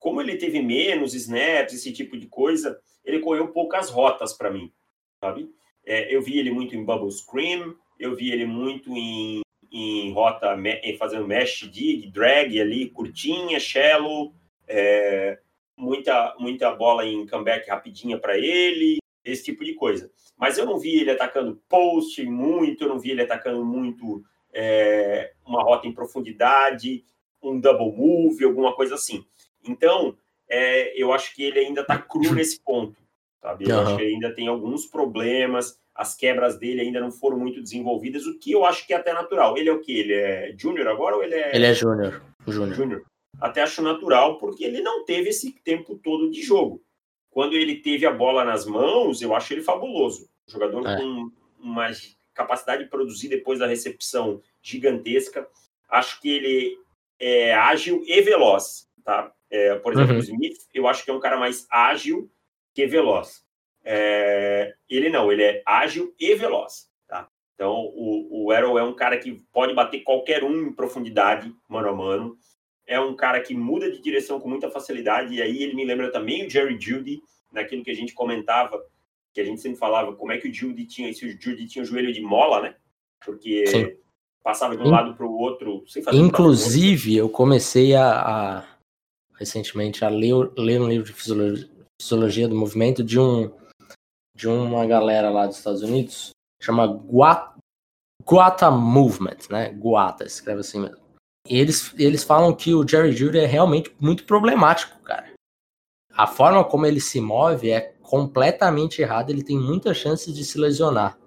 [0.05, 4.71] Como ele teve menos snaps, esse tipo de coisa, ele correu poucas rotas para mim,
[5.19, 5.49] sabe?
[5.83, 9.41] É, eu vi ele muito em bubble screen, eu vi ele muito em,
[9.73, 14.35] em rota, em fazendo mesh dig, drag ali, curtinha, shallow,
[14.69, 15.39] é,
[15.75, 20.13] muita, muita bola em comeback rapidinha para ele, esse tipo de coisa.
[20.37, 25.33] Mas eu não vi ele atacando post muito, eu não vi ele atacando muito é,
[25.47, 27.03] uma rota em profundidade,
[27.43, 29.25] um double move, alguma coisa assim.
[29.67, 30.17] Então,
[30.49, 32.97] é, eu acho que ele ainda está cru nesse ponto,
[33.41, 33.69] sabe?
[33.69, 33.83] Eu uhum.
[33.83, 38.27] acho que ele ainda tem alguns problemas, as quebras dele ainda não foram muito desenvolvidas,
[38.27, 39.57] o que eu acho que é até natural.
[39.57, 39.93] Ele é o que?
[39.93, 41.55] Ele é júnior agora ou ele é.
[41.55, 42.23] Ele é júnior.
[42.47, 43.05] Júnior.
[43.41, 46.83] Até acho natural, porque ele não teve esse tempo todo de jogo.
[47.31, 50.29] Quando ele teve a bola nas mãos, eu acho ele fabuloso.
[50.49, 50.97] Um jogador é.
[50.97, 51.91] com uma
[52.33, 55.49] capacidade de produzir depois da recepção gigantesca.
[55.89, 56.79] Acho que ele
[57.19, 59.33] é ágil e veloz, tá?
[59.51, 60.19] É, por exemplo, uhum.
[60.19, 62.31] o Smith, eu acho que é um cara mais ágil
[62.75, 63.45] que veloz.
[63.85, 66.89] É, ele não, ele é ágil e veloz.
[67.07, 67.29] Tá?
[67.55, 71.89] Então, o, o Arrow é um cara que pode bater qualquer um em profundidade, mano
[71.89, 72.37] a mano.
[72.87, 75.35] É um cara que muda de direção com muita facilidade.
[75.35, 78.83] E aí ele me lembra também o Jerry Judy, naquilo que a gente comentava,
[79.33, 81.83] que a gente sempre falava como é que o Judy tinha, se o Judy tinha
[81.83, 82.75] o joelho de mola, né?
[83.25, 83.97] Porque Sim.
[84.43, 88.74] passava de um lado para o outro sem fazer Inclusive, eu comecei a, a
[89.35, 91.69] recentemente a ler, ler um livro de fisiologia,
[92.01, 93.53] fisiologia do movimento de um
[94.37, 99.71] de uma galera lá dos Estados Unidos, chama Guata, Movement, né?
[99.71, 101.05] Guata, escreve assim mesmo.
[101.49, 105.33] E eles, eles falam que o Jerry Judy é realmente muito problemático, cara.
[106.13, 110.59] A forma como ele se move é completamente errada, ele tem muita chance de se
[110.59, 111.19] lesionar.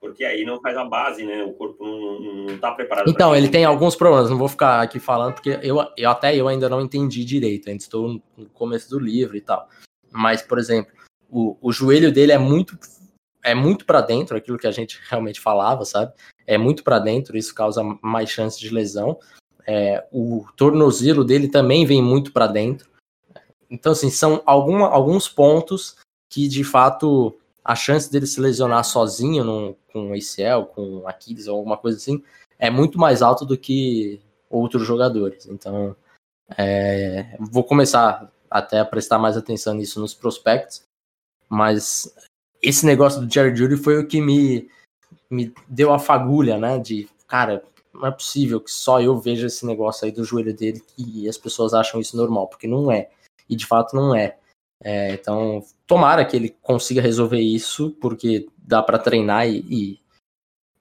[0.00, 1.42] Porque aí não faz a base, né?
[1.44, 3.10] O corpo não, não tá preparado.
[3.10, 6.48] Então, ele tem alguns problemas, não vou ficar aqui falando, porque eu, eu até eu
[6.48, 9.68] ainda não entendi direito, ainda estou no começo do livro e tal.
[10.10, 10.92] Mas, por exemplo,
[11.28, 12.78] o, o joelho dele é muito
[13.42, 16.12] é muito para dentro, aquilo que a gente realmente falava, sabe?
[16.46, 19.18] É muito para dentro, isso causa mais chance de lesão.
[19.66, 22.90] É, o tornozelo dele também vem muito para dentro.
[23.70, 25.96] Então, assim, são alguma, alguns pontos
[26.28, 31.56] que, de fato, a chance dele se lesionar sozinho no, com ACL, com Aquiles ou
[31.56, 32.22] alguma coisa assim,
[32.58, 35.46] é muito mais alto do que outros jogadores.
[35.46, 35.94] Então,
[36.56, 40.82] é, vou começar até a prestar mais atenção nisso nos prospectos,
[41.48, 42.12] mas
[42.62, 44.68] esse negócio do Jerry Judy foi o que me,
[45.30, 46.78] me deu a fagulha, né?
[46.78, 47.62] De, cara,
[47.94, 51.38] não é possível que só eu veja esse negócio aí do joelho dele e as
[51.38, 53.10] pessoas acham isso normal, porque não é.
[53.48, 54.36] E de fato não é.
[54.82, 60.00] É então, tomara que ele consiga resolver isso, porque dá para treinar e, e,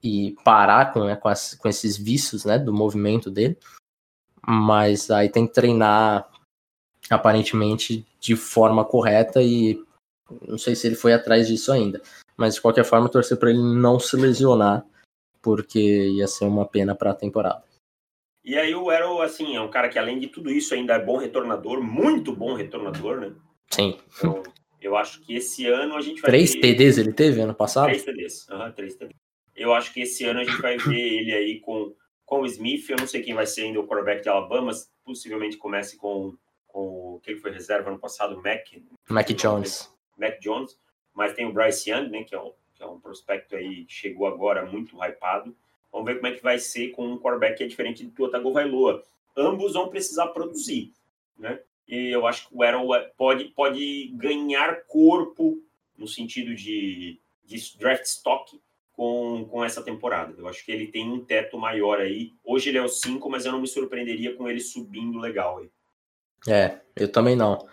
[0.01, 3.57] e, parar com, né, com, as, com esses vícios né, do movimento dele.
[4.47, 6.29] Mas aí tem que treinar
[7.09, 9.83] aparentemente de forma correta e
[10.47, 12.01] não sei se ele foi atrás disso ainda.
[12.37, 14.85] Mas de qualquer forma, torcer para ele não se lesionar,
[15.41, 17.63] porque ia ser uma pena para a temporada.
[18.45, 21.03] E aí o Arrow, assim, é um cara que além de tudo isso ainda é
[21.03, 23.33] bom retornador, muito bom retornador, né?
[23.69, 23.99] Sim.
[24.17, 24.43] Então,
[24.81, 26.61] eu acho que esse ano a gente vai Três ter...
[26.61, 27.87] TDs ele teve ano passado?
[27.87, 29.15] Três TDs, uhum, três TDs.
[29.55, 31.93] Eu acho que esse ano a gente vai ver ele aí com,
[32.25, 34.89] com o Smith, eu não sei quem vai ser ainda o quarterback de Alabama, mas
[35.03, 38.67] possivelmente comece com, com o que ele foi reserva ano passado, Mac.
[39.09, 39.93] Mac Jones.
[40.17, 40.79] Mac Jones,
[41.13, 43.93] mas tem o Bryce Young, né, que é um, que é um prospecto aí que
[43.93, 45.55] chegou agora muito hypado.
[45.91, 48.31] Vamos ver como é que vai ser com um quarterback que é diferente do Tua
[48.31, 49.03] Tagovailoa.
[49.35, 50.93] Ambos vão precisar produzir,
[51.37, 51.59] né?
[51.89, 55.59] E eu acho que o Arrow pode, pode ganhar corpo
[55.97, 58.61] no sentido de, de draft stock
[58.93, 60.35] com, com essa temporada.
[60.37, 62.33] Eu acho que ele tem um teto maior aí.
[62.45, 65.71] Hoje ele é o 5, mas eu não me surpreenderia com ele subindo legal aí.
[66.47, 67.67] É, eu também não.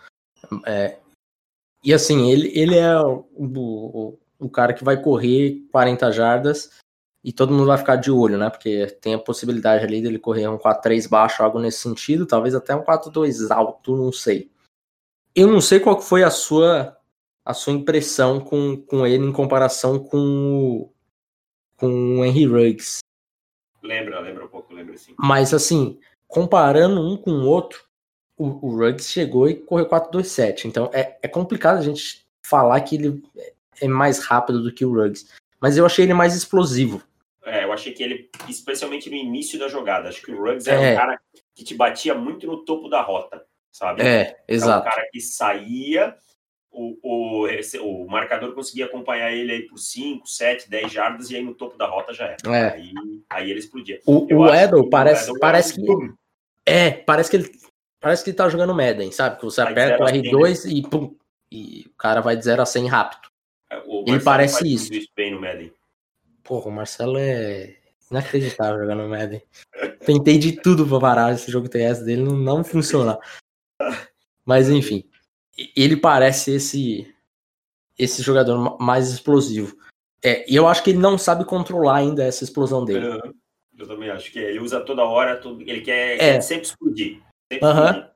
[0.65, 0.97] É,
[1.83, 6.71] e assim, ele, ele é o, o, o cara que vai correr 40 jardas
[7.27, 8.49] e todo mundo vai ficar de olho, né?
[8.49, 12.73] Porque tem a possibilidade ali dele correr um 4-3 baixo, algo nesse sentido, talvez até
[12.73, 14.49] um 4-2 alto, não sei.
[15.35, 16.97] Eu não sei qual foi a sua
[17.43, 20.93] a sua impressão com, com ele em comparação com o,
[21.75, 22.99] com o Henry Ruggs.
[23.83, 25.13] Lembra, lembra um pouco, lembra sim.
[25.19, 27.83] Mas assim, comparando um com o outro,
[28.37, 30.63] o, o Ruggs chegou e correu 4-2-7.
[30.63, 33.21] Então é, é complicado a gente falar que ele
[33.81, 35.27] é mais rápido do que o Ruggs.
[35.59, 37.03] Mas eu achei ele mais explosivo.
[37.77, 40.93] Achei que ele, especialmente no início da jogada, acho que o Ruggs era é.
[40.93, 41.21] um cara
[41.55, 44.03] que te batia muito no topo da rota, sabe?
[44.03, 44.85] É, exato.
[44.85, 46.15] Era um cara que saía,
[46.71, 47.47] o, o,
[47.83, 51.77] o marcador conseguia acompanhar ele aí por 5, 7, 10 jardas e aí no topo
[51.77, 52.37] da rota já era.
[52.47, 52.73] É.
[52.73, 52.93] Aí,
[53.29, 53.99] aí ele explodia.
[54.05, 55.81] O, o Edel parece, o parece que.
[56.65, 57.49] É, parece que ele
[57.99, 59.37] Parece que ele tá jogando Madden, sabe?
[59.37, 61.15] Que você vai aperta o R2 e pum,
[61.51, 63.29] e o cara vai de 0 a 100 rápido.
[63.69, 64.93] É, ele parece isso.
[64.93, 65.71] isso bem no Madden.
[66.47, 67.75] Porra, o Marcelo é
[68.09, 69.41] inacreditável jogando Madden.
[70.05, 73.19] Tentei de tudo pra parar esse jogo TS dele, não, não funciona.
[74.45, 75.03] Mas enfim,
[75.75, 77.13] ele parece esse
[77.97, 79.75] esse jogador mais explosivo.
[80.23, 83.05] É, e eu acho que ele não sabe controlar ainda essa explosão dele.
[83.07, 83.33] Eu,
[83.79, 86.17] eu também acho que ele usa toda hora, ele quer, é.
[86.17, 87.21] quer sempre explodir.
[87.51, 88.07] Uhum.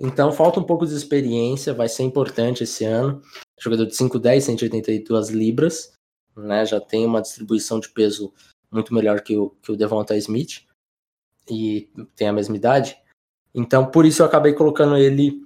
[0.00, 3.22] Então falta um pouco de experiência, vai ser importante esse ano.
[3.60, 5.94] Jogador de 5'10, 182 libras,
[6.36, 6.64] né?
[6.64, 8.32] Já tem uma distribuição de peso
[8.70, 10.66] muito melhor que o, que o Devonta Smith
[11.48, 12.96] e tem a mesma idade.
[13.54, 15.44] Então por isso eu acabei colocando ele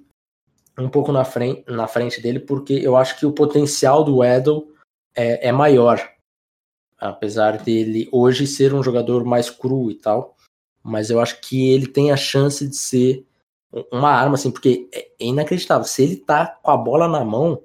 [0.77, 4.67] um pouco na frente, na frente dele, porque eu acho que o potencial do Edel
[5.15, 5.99] é, é maior.
[6.97, 10.35] Apesar dele hoje ser um jogador mais cru e tal,
[10.83, 13.25] mas eu acho que ele tem a chance de ser
[13.91, 15.85] uma arma, assim, porque é inacreditável.
[15.85, 17.61] Se ele tá com a bola na mão,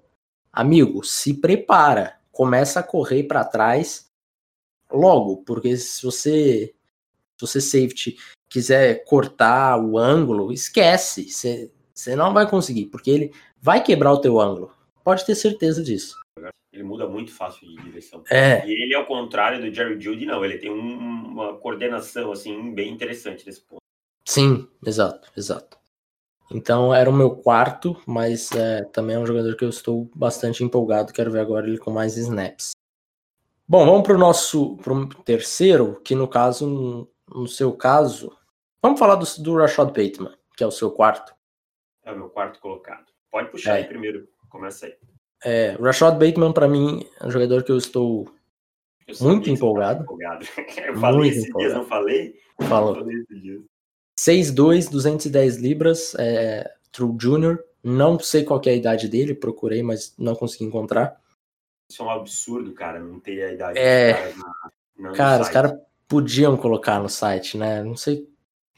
[0.53, 4.11] amigo, se prepara, começa a correr para trás
[4.93, 6.75] logo, porque se você,
[7.39, 8.17] se você safety
[8.49, 14.21] quiser cortar o ângulo, esquece, você, você não vai conseguir, porque ele vai quebrar o
[14.21, 14.73] teu ângulo.
[15.03, 16.19] Pode ter certeza disso.
[16.73, 18.25] Ele muda muito fácil de direção.
[18.29, 18.67] É.
[18.67, 20.45] E ele, ao contrário do Jerry Judy, não.
[20.45, 20.77] Ele tem um,
[21.29, 23.81] uma coordenação, assim, bem interessante nesse ponto.
[24.27, 25.79] Sim, exato, exato.
[26.51, 30.63] Então era o meu quarto, mas é, também é um jogador que eu estou bastante
[30.63, 31.13] empolgado.
[31.13, 32.73] Quero ver agora ele com mais snaps.
[33.67, 38.37] Bom, vamos para o nosso pro terceiro, que no caso, no, no seu caso,
[38.83, 41.35] vamos falar do, do Rashad Bateman, que é o seu quarto.
[42.05, 43.07] É o meu quarto colocado.
[43.31, 43.79] Pode puxar é.
[43.79, 44.95] aí primeiro, começa aí.
[45.43, 48.29] É, Rashad Bateman, para mim, é um jogador que eu estou
[49.07, 50.03] eu muito empolgado.
[50.03, 50.47] empolgado.
[50.87, 51.73] Eu falei muito esses empolgado.
[51.73, 52.35] dias, não falei?
[52.69, 52.97] Falou.
[54.19, 57.59] 6'2", 210 libras, é, True Junior.
[57.83, 61.21] Não sei qual é a idade dele, procurei, mas não consegui encontrar.
[61.91, 64.33] Isso é um absurdo, cara, não ter a idade é...
[64.97, 65.75] Na, na, cara, os caras
[66.09, 67.83] podiam colocar no site, né?
[67.83, 68.27] Não sei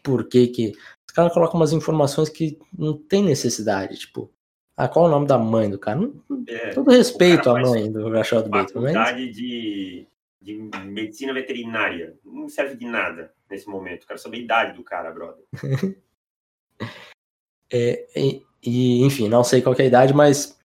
[0.03, 0.73] por que que...
[1.07, 4.31] Os caras colocam umas informações que não tem necessidade, tipo...
[4.77, 6.11] Ah, qual é o nome da mãe do cara?
[6.49, 8.93] É, Todo respeito à mãe do Rashad Bateman.
[8.93, 9.37] Faculdade mas...
[9.37, 10.07] de,
[10.41, 12.19] de medicina veterinária.
[12.25, 14.07] Não serve de nada nesse momento.
[14.07, 15.45] Quero saber a idade do cara, brother.
[17.73, 20.59] é, e, e, enfim, não sei qual é a idade, mas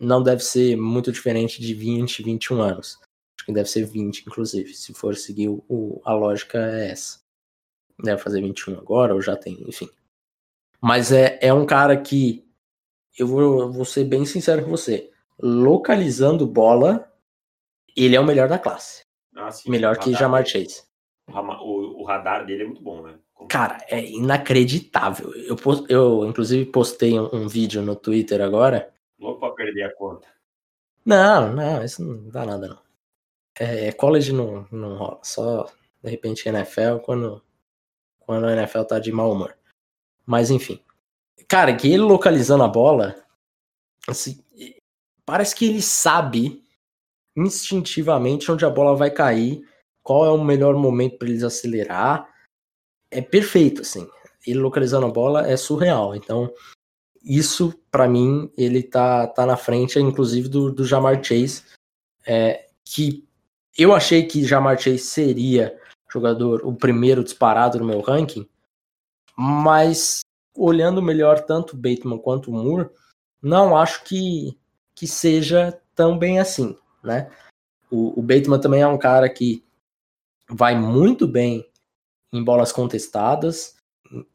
[0.00, 2.98] não deve ser muito diferente de 20, 21 anos.
[3.36, 4.74] Acho que deve ser 20, inclusive.
[4.74, 7.20] Se for seguir o, a lógica, é essa.
[8.02, 9.88] Deve fazer 21 agora, ou já tem, enfim.
[10.80, 12.46] Mas é, é um cara que
[13.18, 15.10] eu vou, eu vou ser bem sincero com você.
[15.40, 17.12] Localizando bola,
[17.96, 19.07] ele é o melhor da classe.
[19.38, 20.82] Ah, sim, melhor que Jamar Chase.
[21.28, 23.18] O, o, radar dele é muito bom, né?
[23.32, 23.48] Como...
[23.48, 25.32] Cara, é inacreditável.
[25.34, 25.56] Eu,
[25.88, 28.92] eu inclusive, postei um, um vídeo no Twitter agora.
[29.18, 30.26] Louco pra perder a conta.
[31.04, 32.78] Não, não, isso não dá nada, não.
[33.58, 35.20] É, college não, não rola.
[35.22, 35.70] Só,
[36.02, 37.42] de repente, NFL quando,
[38.18, 39.56] quando a NFL tá de mau humor.
[40.26, 40.80] Mas, enfim.
[41.46, 43.16] Cara, que ele localizando a bola,
[44.06, 44.42] assim,
[45.24, 46.62] parece que ele sabe
[47.38, 49.62] instintivamente onde a bola vai cair,
[50.02, 52.28] qual é o melhor momento para eles acelerar.
[53.10, 54.08] É perfeito, assim.
[54.46, 56.14] Ele localizando a bola é surreal.
[56.14, 56.52] Então,
[57.22, 61.62] isso, para mim, ele tá, tá na frente, inclusive, do, do Jamar Chase,
[62.26, 63.26] é, que
[63.76, 65.78] eu achei que Jamar Chase seria
[66.12, 68.48] jogador, o primeiro disparado no meu ranking,
[69.36, 70.20] mas
[70.56, 72.88] olhando melhor tanto o Bateman quanto o Moore,
[73.40, 74.58] não acho que,
[74.94, 76.76] que seja tão bem assim,
[77.08, 77.30] né?
[77.90, 79.64] O, o Bateman também é um cara que
[80.48, 81.68] vai muito bem
[82.32, 83.76] em bolas contestadas,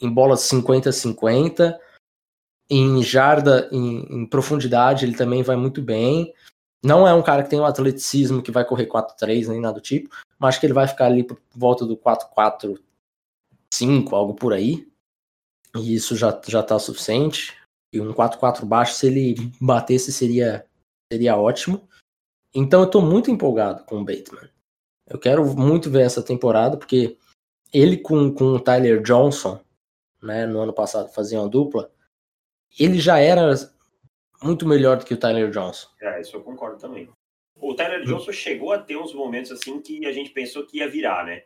[0.01, 1.79] em bolas 50-50,
[2.69, 6.33] em jarda, em, em, profundidade, ele também vai muito bem.
[6.83, 9.81] Não é um cara que tem um atleticismo que vai correr 4-3 nem nada do
[9.81, 10.09] tipo,
[10.39, 12.81] mas acho que ele vai ficar ali por volta do 4-4-5,
[14.12, 14.88] algo por aí,
[15.75, 17.55] e isso já, já tá suficiente.
[17.93, 20.65] E um 4-4 baixo, se ele batesse, seria,
[21.12, 21.88] seria ótimo.
[22.54, 24.50] Então eu tô muito empolgado com o Bateman.
[25.08, 27.18] Eu quero muito ver essa temporada, porque
[27.74, 29.60] ele com, com o Tyler Johnson,
[30.22, 31.92] né, no ano passado fazia uma dupla,
[32.80, 33.54] ele já era
[34.42, 35.88] muito melhor do que o Tyler Johnson.
[36.02, 37.10] É, isso eu concordo também.
[37.56, 40.89] O Tyler Johnson chegou a ter uns momentos assim que a gente pensou que ia
[40.89, 41.44] virar, né?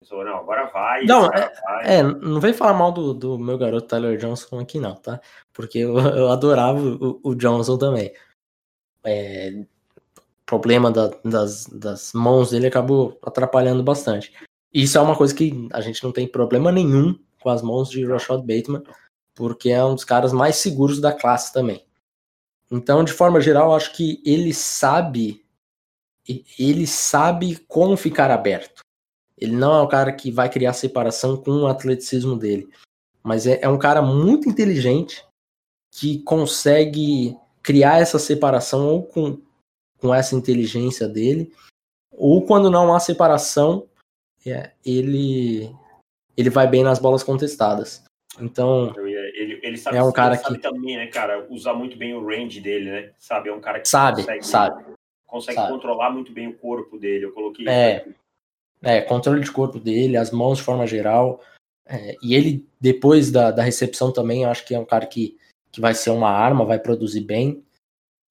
[0.00, 1.04] Pensou, não, agora vai.
[1.04, 1.98] Não, é, vai.
[1.98, 5.20] é, não vem falar mal do, do meu garoto Tyler Johnson aqui, não, tá?
[5.52, 8.12] Porque eu, eu adorava o, o, Johnson também.
[9.04, 9.66] É,
[10.50, 14.32] problema da, das, das mãos dele acabou atrapalhando bastante.
[14.74, 18.04] Isso é uma coisa que a gente não tem problema nenhum com as mãos de
[18.04, 18.82] Rashad Bateman,
[19.32, 21.84] porque é um dos caras mais seguros da classe também.
[22.68, 25.44] Então, de forma geral, acho que ele sabe
[26.58, 28.82] ele sabe como ficar aberto.
[29.36, 32.68] Ele não é um cara que vai criar separação com o atleticismo dele.
[33.22, 35.24] Mas é, é um cara muito inteligente
[35.90, 39.40] que consegue criar essa separação ou com,
[40.00, 41.52] com essa inteligência dele,
[42.10, 43.86] ou quando não há separação,
[44.46, 45.70] é, ele
[46.36, 48.02] ele vai bem nas bolas contestadas.
[48.40, 52.24] Então, ele, ele sabe, é um cara que também, né, cara, usar muito bem o
[52.24, 53.10] range dele, né?
[53.18, 54.84] Sabe, é um cara que sabe, consegue, sabe,
[55.26, 55.72] consegue sabe.
[55.72, 57.26] controlar muito bem o corpo dele.
[57.26, 58.06] Eu coloquei é,
[58.82, 61.40] é, controle de corpo dele, as mãos de forma geral.
[61.86, 65.36] É, e ele, depois da, da recepção também, eu acho que é um cara que,
[65.72, 67.62] que vai ser uma arma, vai produzir bem.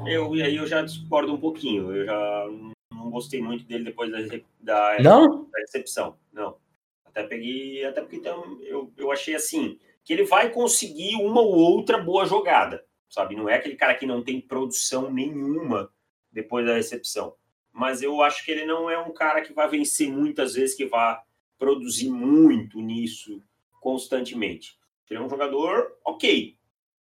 [0.06, 1.96] Eu, e aí eu já discordo um pouquinho.
[1.96, 2.48] Eu já
[2.92, 4.20] não gostei muito dele depois da,
[4.60, 5.46] da, não?
[5.46, 6.18] da recepção.
[6.32, 6.58] Não.
[7.06, 7.86] Até peguei.
[7.86, 12.26] Até porque então, eu, eu achei assim que ele vai conseguir uma ou outra boa
[12.26, 12.86] jogada.
[13.10, 13.36] Sabe?
[13.36, 15.92] Não é aquele cara que não tem produção nenhuma
[16.32, 17.34] depois da recepção
[17.80, 20.86] mas eu acho que ele não é um cara que vai vencer muitas vezes, que
[20.86, 21.18] vai
[21.58, 23.42] produzir muito nisso
[23.80, 24.78] constantemente.
[25.10, 26.58] Ele é um jogador ok,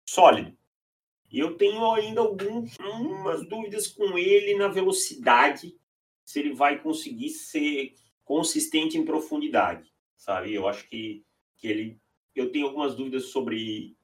[0.05, 0.57] sólido.
[1.31, 5.77] E eu tenho ainda algumas dúvidas com ele na velocidade,
[6.24, 10.55] se ele vai conseguir ser consistente em profundidade, sabe?
[10.55, 11.24] Eu acho que,
[11.57, 12.01] que ele.
[12.35, 13.97] Eu tenho algumas dúvidas sobre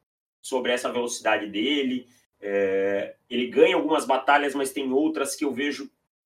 [0.43, 2.09] sobre essa velocidade dele.
[2.41, 5.89] É, ele ganha algumas batalhas, mas tem outras que eu vejo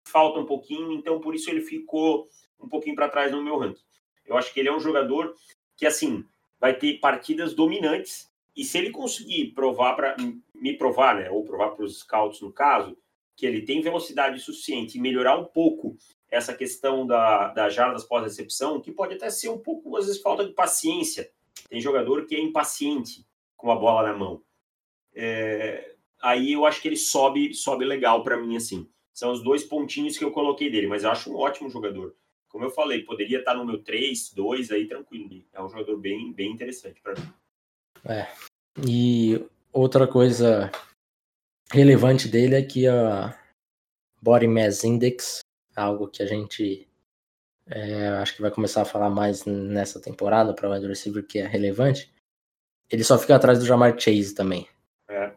[0.05, 3.83] falta um pouquinho, então por isso ele ficou um pouquinho para trás no meu ranking.
[4.25, 5.35] Eu acho que ele é um jogador
[5.75, 6.23] que, assim,
[6.59, 10.15] vai ter partidas dominantes, e se ele conseguir provar para
[10.61, 12.97] me provar, né, ou provar para os scouts no caso,
[13.35, 15.95] que ele tem velocidade suficiente e melhorar um pouco
[16.29, 20.45] essa questão da, da jardas pós-recepção, que pode até ser um pouco, às vezes, falta
[20.45, 21.31] de paciência.
[21.69, 24.41] Tem jogador que é impaciente com a bola na mão.
[25.15, 28.89] É, aí eu acho que ele sobe, sobe legal para mim, assim.
[29.13, 32.15] São os dois pontinhos que eu coloquei dele, mas eu acho um ótimo jogador.
[32.49, 35.43] Como eu falei, poderia estar no meu 3, 2 aí tranquilo.
[35.53, 37.33] É um jogador bem, bem interessante para mim.
[38.05, 38.27] É.
[38.87, 39.43] E
[39.77, 40.71] outra coisa
[41.71, 43.37] relevante dele é que a
[44.21, 45.41] Body Mass Index,
[45.75, 46.87] algo que a gente
[47.67, 51.39] é, acho que vai começar a falar mais nessa temporada para o wide receiver que
[51.39, 52.11] é relevante,
[52.89, 54.67] ele só fica atrás do Jamar Chase também.
[55.09, 55.33] É.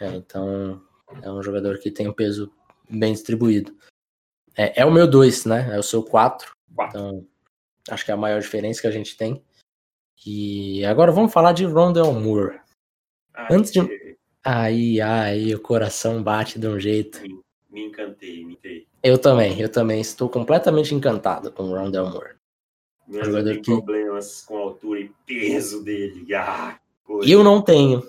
[0.00, 0.80] é então
[1.20, 2.52] é um jogador que tem um peso
[2.88, 3.76] bem distribuído.
[4.56, 5.74] É, é o meu 2, né?
[5.74, 6.52] É o seu 4.
[6.70, 7.26] Então,
[7.88, 9.42] acho que é a maior diferença que a gente tem.
[10.24, 12.61] E agora vamos falar de Rondell Moore.
[13.34, 14.16] Ai, Antes de.
[14.44, 17.20] Aí, aí, o coração bate de um jeito.
[17.22, 18.86] Me, me encantei, me encantei.
[19.02, 22.34] Eu também, eu também estou completamente encantado com o Rondell Moore.
[23.06, 23.84] Mas jogador eu tenho que...
[23.84, 26.26] problemas com a altura e peso dele.
[26.34, 26.78] Ah,
[27.24, 28.02] eu não tenho.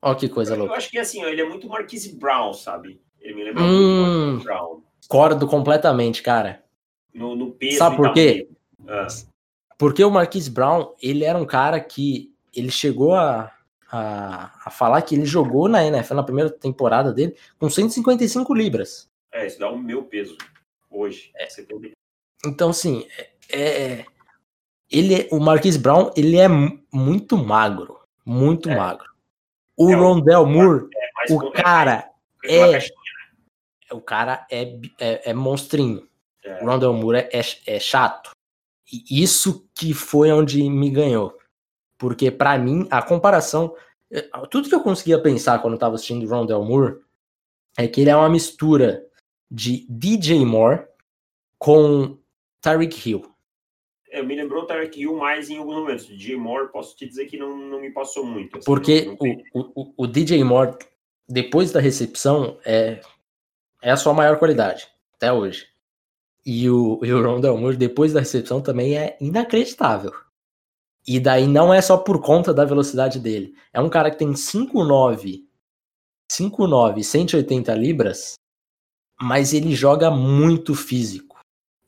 [0.00, 0.74] Ó que coisa eu, louca.
[0.74, 3.00] Eu acho que assim, ó, ele é muito Marquise Brown, sabe?
[3.20, 4.82] Ele me lembra hum, muito Brown.
[5.08, 6.64] Concordo completamente, cara.
[7.12, 8.48] No, no peso Sabe por quê?
[8.86, 9.06] Ah.
[9.78, 13.52] Porque o Marquise Brown, ele era um cara que ele chegou a,
[13.90, 19.08] a, a, falar que ele jogou na NFL na primeira temporada dele com 155 libras.
[19.32, 20.36] É, isso dá o meu peso
[20.90, 21.30] hoje.
[21.36, 21.48] É.
[22.44, 24.06] Então, assim, é, é,
[24.90, 26.48] ele, é, o Marquise Brown, ele é
[26.92, 28.76] muito magro, muito é.
[28.76, 29.06] magro.
[29.76, 30.88] O é, Rondell Moore,
[31.28, 32.10] é, o cara
[32.44, 32.78] é,
[33.92, 36.08] o cara é, é, é monstrinho.
[36.44, 36.62] É.
[36.62, 38.30] O Rondell Moore é, é, chato.
[38.90, 41.36] E isso que foi onde me ganhou.
[41.98, 43.74] Porque para mim, a comparação.
[44.10, 46.98] Eh, tudo que eu conseguia pensar quando eu tava assistindo Rondell Moore
[47.76, 49.04] é que ele é uma mistura
[49.50, 50.86] de DJ Moore
[51.58, 52.18] com
[52.60, 53.36] Tyreek Hill.
[54.10, 56.06] É, me lembrou o Tyreek Hill mais em alguns momentos.
[56.06, 58.58] DJ Moore, posso te dizer que não, não me passou muito.
[58.58, 60.76] Assim, Porque não, não o, o, o DJ Moore,
[61.28, 63.00] depois da recepção, é,
[63.82, 65.66] é a sua maior qualidade, até hoje.
[66.44, 70.12] E o, e o Rondell Moore, depois da recepção, também é inacreditável.
[71.06, 73.54] E daí não é só por conta da velocidade dele.
[73.72, 75.44] É um cara que tem 5'9",
[76.30, 78.34] 5'9", 180 libras,
[79.20, 81.38] mas ele joga muito físico.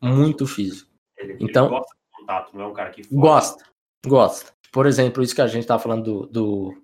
[0.00, 0.88] Muito físico.
[1.16, 3.02] Ele, então, ele gosta de contato, não é um cara que...
[3.12, 3.64] Gosta,
[4.06, 4.52] gosta.
[4.70, 6.82] Por exemplo, isso que a gente tá falando do, do,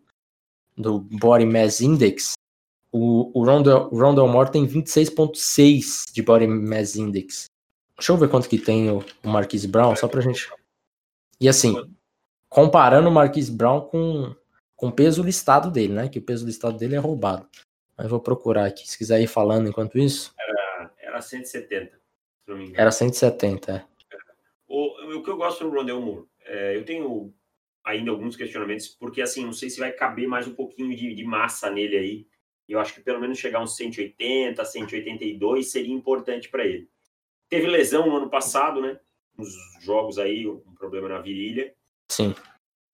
[0.76, 2.32] do Body Mass Index,
[2.90, 7.46] o, o, Rondell, o Rondell Moore tem 26.6 de Body Mass Index.
[7.96, 10.50] Deixa eu ver quanto que tem o, o Marquise Brown, só pra gente...
[11.40, 11.74] E assim,
[12.54, 14.32] comparando o Marquise Brown com,
[14.76, 16.08] com o peso listado dele, né?
[16.08, 17.48] Que o peso listado dele é roubado.
[17.98, 20.32] Mas vou procurar aqui, se quiser ir falando enquanto isso.
[20.38, 22.00] Era, era 170, se
[22.46, 22.80] não me engano.
[22.80, 23.84] Era 170, é.
[24.68, 27.34] O, o que eu gosto do Rondell Moore, é, eu tenho
[27.84, 31.24] ainda alguns questionamentos, porque assim, não sei se vai caber mais um pouquinho de, de
[31.24, 32.26] massa nele aí.
[32.68, 36.88] Eu acho que pelo menos chegar uns 180, 182 seria importante para ele.
[37.48, 38.98] Teve lesão no ano passado, né?
[39.36, 41.74] Nos jogos aí, um problema na virilha.
[42.14, 42.32] Sim.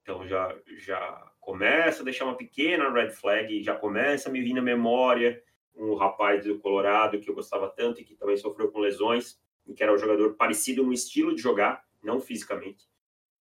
[0.00, 4.54] Então já, já começa a deixar uma pequena red flag, já começa a me vir
[4.54, 5.42] na memória
[5.76, 9.74] um rapaz do Colorado que eu gostava tanto e que também sofreu com lesões, e
[9.74, 12.88] que era um jogador parecido no estilo de jogar, não fisicamente.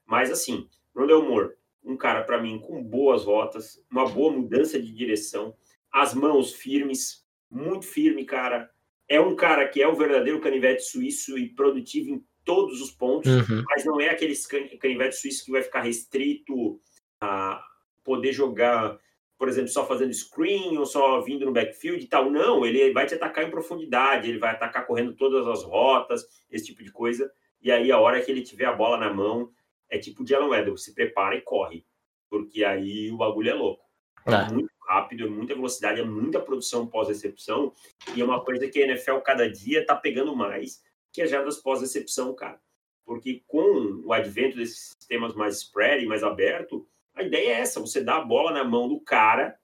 [0.05, 4.93] Mas assim, Rondell Moore, um cara para mim com boas rotas, uma boa mudança de
[4.93, 5.55] direção,
[5.89, 8.69] as mãos firmes, muito firme, cara.
[9.07, 13.31] É um cara que é o verdadeiro canivete suíço e produtivo em todos os pontos,
[13.31, 13.63] uhum.
[13.69, 14.33] mas não é aquele
[14.79, 16.79] canivete suíço que vai ficar restrito
[17.21, 17.63] a
[18.03, 18.97] poder jogar,
[19.37, 22.29] por exemplo, só fazendo screen ou só vindo no backfield e tal.
[22.29, 26.65] Não, ele vai te atacar em profundidade, ele vai atacar correndo todas as rotas, esse
[26.65, 27.31] tipo de coisa.
[27.61, 29.51] E aí, a hora que ele tiver a bola na mão,
[29.89, 31.85] é tipo o Jalen Weddle, se prepara e corre,
[32.29, 33.83] porque aí o bagulho é louco.
[34.25, 37.73] É, é muito rápido, é muita velocidade, é muita produção pós-recepção,
[38.15, 41.57] e é uma coisa que a NFL cada dia tá pegando mais, que é jardas
[41.57, 42.59] pós-recepção, cara.
[43.05, 48.01] Porque com o advento desses sistemas mais spread mais aberto, a ideia é essa: você
[48.01, 49.57] dá a bola na mão do cara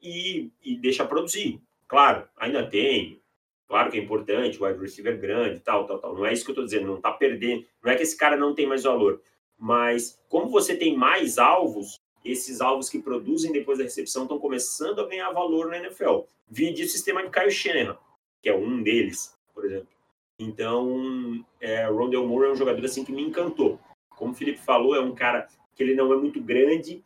[0.00, 1.60] e, e deixa produzir.
[1.88, 3.22] Claro, ainda tem.
[3.66, 6.14] Claro que é importante, o wide receiver grande, tal, tal, tal.
[6.14, 7.64] Não é isso que eu tô dizendo, não tá perdendo.
[7.82, 9.22] Não é que esse cara não tem mais valor.
[9.58, 15.00] Mas como você tem mais alvos, esses alvos que produzem depois da recepção estão começando
[15.00, 16.20] a ganhar valor na NFL.
[16.48, 17.98] Vide o sistema de Kyle Shanahan,
[18.42, 19.93] que é um deles, por exemplo.
[20.38, 23.78] Então, é, o Rondell Moore é um jogador assim que me encantou.
[24.10, 27.04] Como o Felipe falou, é um cara que ele não é muito grande,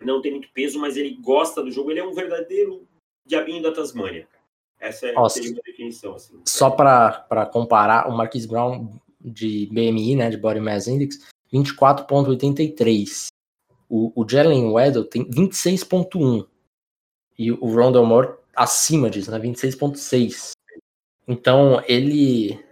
[0.00, 1.90] não tem muito peso, mas ele gosta do jogo.
[1.90, 2.86] Ele é um verdadeiro
[3.26, 4.28] diabinho da Tasmânia.
[4.80, 5.40] Essa é Nossa.
[5.40, 6.14] uma definição.
[6.14, 6.40] Assim.
[6.46, 11.18] Só para comparar, o Marquis Brown de BMI, né, de Body Mass Index,
[11.52, 13.28] 24,83.
[13.88, 16.46] O, o Jalen Weddle tem 26,1.
[17.38, 20.50] E o Rondell Moore acima disso, né, 26,6.
[21.26, 22.62] Então, ele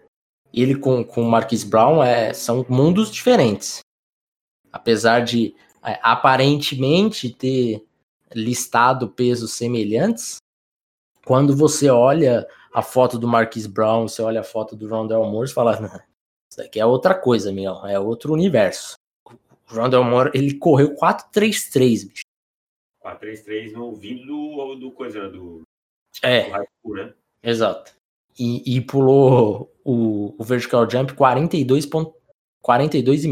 [0.53, 3.81] ele com, com o Marquis Brown é, são mundos diferentes.
[4.71, 7.85] Apesar de é, aparentemente ter
[8.35, 10.37] listado pesos semelhantes,
[11.25, 15.49] quando você olha a foto do Marquis Brown, você olha a foto do Rondell Moore,
[15.49, 16.05] você fala,
[16.51, 18.95] isso aqui é outra coisa, meu, é outro universo.
[19.27, 22.25] O Rondell Moore, ele correu 4-3-3, bicho.
[23.05, 25.63] 4-3-3 no ouvido do, do coisa, do...
[26.23, 26.51] É,
[26.85, 27.15] do né?
[27.43, 27.95] exato.
[28.39, 32.15] E, e pulou o, o, vertical jump 42,5
[32.63, 33.25] 42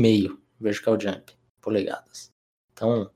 [0.60, 2.30] vertical jump polegadas.
[2.72, 3.10] Então,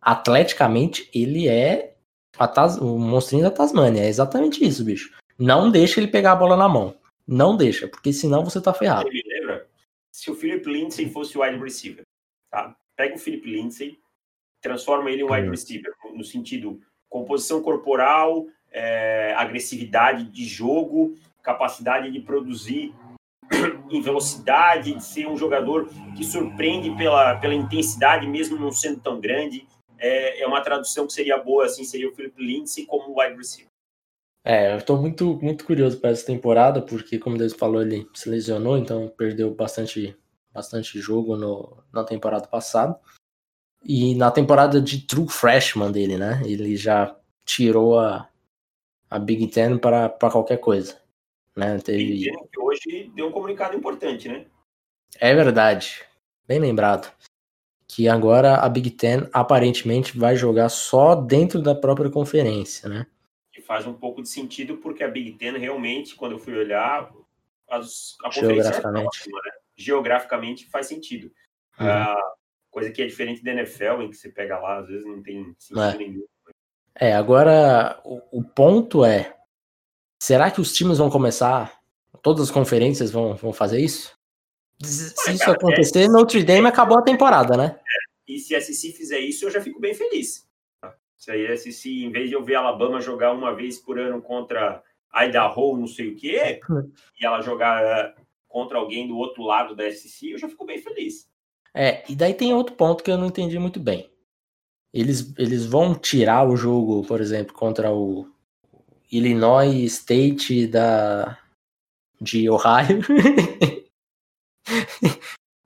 [0.00, 1.96] atleticamente, ele é
[2.32, 4.02] Tas, o monstrinho da Tasmania.
[4.02, 5.14] É exatamente isso, bicho.
[5.38, 6.96] Não deixa ele pegar a bola na mão.
[7.26, 9.08] Não deixa, porque senão você tá ferrado.
[9.08, 9.68] Ele lembra?
[10.10, 12.04] Se o Philip Lindsay fosse o wide receiver,
[12.50, 12.76] tá?
[12.96, 13.98] Pega o Philip Lindsay,
[14.60, 15.50] transforma ele em wide uhum.
[15.50, 22.94] receiver, no sentido composição corporal, é, agressividade de jogo, capacidade de produzir
[23.90, 29.20] em velocidade, de ser um jogador que surpreende pela, pela intensidade, mesmo não sendo tão
[29.20, 29.66] grande
[30.00, 33.68] é, é uma tradução que seria boa, assim, seria o Philip Lindsay como wide receiver.
[34.42, 38.28] É, eu estou muito, muito curioso para essa temporada, porque, como Deus falou, ele se
[38.28, 40.16] lesionou, então perdeu bastante,
[40.50, 42.98] bastante jogo no, na temporada passada.
[43.84, 46.40] E na temporada de True Freshman dele, né?
[46.44, 47.14] Ele já
[47.44, 48.29] tirou a,
[49.10, 51.00] a Big Ten para qualquer coisa.
[51.56, 51.78] Né?
[51.78, 52.04] Teve...
[52.04, 54.46] Big Ten que hoje deu um comunicado importante, né?
[55.18, 56.02] É verdade.
[56.46, 57.12] Bem lembrado
[57.88, 63.06] que agora a Big Ten aparentemente vai jogar só dentro da própria conferência, né?
[63.52, 67.10] Que faz um pouco de sentido porque a Big Ten realmente, quando eu fui olhar,
[67.68, 69.00] as, a geograficamente.
[69.00, 69.50] É próxima, né?
[69.76, 71.32] geograficamente faz sentido.
[71.80, 71.86] Uhum.
[71.86, 72.30] Uh,
[72.70, 75.54] coisa que é diferente da NFL, em que você pega lá, às vezes não tem
[75.58, 75.96] sentido é.
[75.96, 76.24] nenhum.
[76.94, 79.36] É, agora o, o ponto é,
[80.20, 81.80] será que os times vão começar,
[82.22, 84.18] todas as conferências vão, vão fazer isso?
[84.82, 87.78] Se isso acontecer, Notre Dame acabou a temporada, né?
[88.26, 90.48] E se a SEC fizer isso, eu já fico bem feliz.
[91.16, 94.22] Se a SEC, em vez de eu ver a Alabama jogar uma vez por ano
[94.22, 94.82] contra
[95.14, 96.60] Idaho, não sei o quê,
[97.20, 98.14] e ela jogar
[98.48, 101.28] contra alguém do outro lado da SEC, eu já fico bem feliz.
[101.74, 104.09] É, e daí tem outro ponto que eu não entendi muito bem.
[104.92, 108.28] Eles, eles vão tirar o jogo, por exemplo, contra o
[109.10, 111.38] Illinois State da
[112.20, 113.00] de Ohio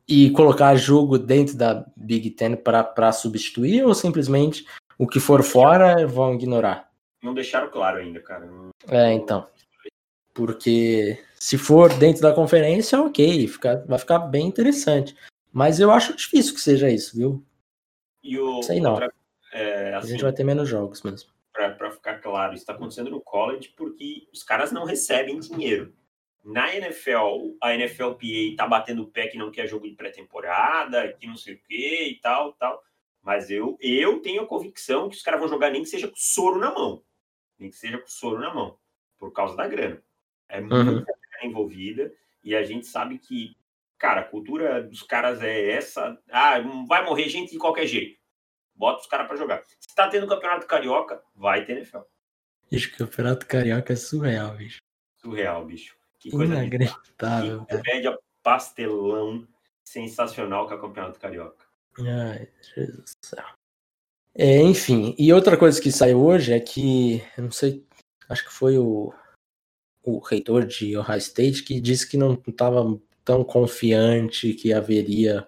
[0.06, 4.64] e colocar jogo dentro da Big Ten para substituir ou simplesmente
[4.98, 6.90] o que for fora vão ignorar?
[7.22, 8.48] Não deixaram claro ainda, cara.
[8.88, 9.46] É, então.
[10.32, 15.16] Porque se for dentro da conferência, ok, fica, vai ficar bem interessante.
[15.52, 17.44] Mas eu acho difícil que seja isso, viu?
[18.24, 18.92] E o, Sei não.
[18.92, 19.12] Outra,
[19.52, 21.30] é, assim, a gente vai ter menos jogos mesmo.
[21.52, 25.94] Para ficar claro, isso está acontecendo no college porque os caras não recebem dinheiro.
[26.42, 31.26] Na NFL, a NFLPA tá batendo o pé que não quer jogo de pré-temporada, que
[31.26, 32.82] não sei o que e tal, tal.
[33.22, 36.16] Mas eu, eu tenho a convicção que os caras vão jogar nem que seja com
[36.16, 37.02] soro na mão.
[37.58, 38.76] Nem que seja com soro na mão.
[39.18, 40.02] Por causa da grana.
[40.48, 40.66] É uhum.
[40.66, 42.12] muita grana envolvida.
[42.42, 43.56] E a gente sabe que,
[43.98, 46.18] cara, a cultura dos caras é essa.
[46.30, 48.18] Ah, vai morrer gente de qualquer jeito.
[48.74, 49.62] Bota os caras para jogar.
[49.80, 52.00] Se tá tendo campeonato carioca, vai ter NFL.
[52.70, 54.78] Bicho, campeonato carioca é surreal, bicho.
[55.18, 55.96] Surreal, bicho.
[56.18, 57.64] Que coisa inacreditável.
[57.66, 59.46] Que média pastelão
[59.84, 61.64] sensacional que é o Campeonato Carioca.
[61.98, 63.44] Ai, Jesus do céu.
[64.34, 67.86] É, enfim, e outra coisa que saiu hoje é que, eu não sei,
[68.28, 69.14] acho que foi o,
[70.02, 72.82] o reitor de Ohio State que disse que não estava
[73.24, 75.46] tão confiante que haveria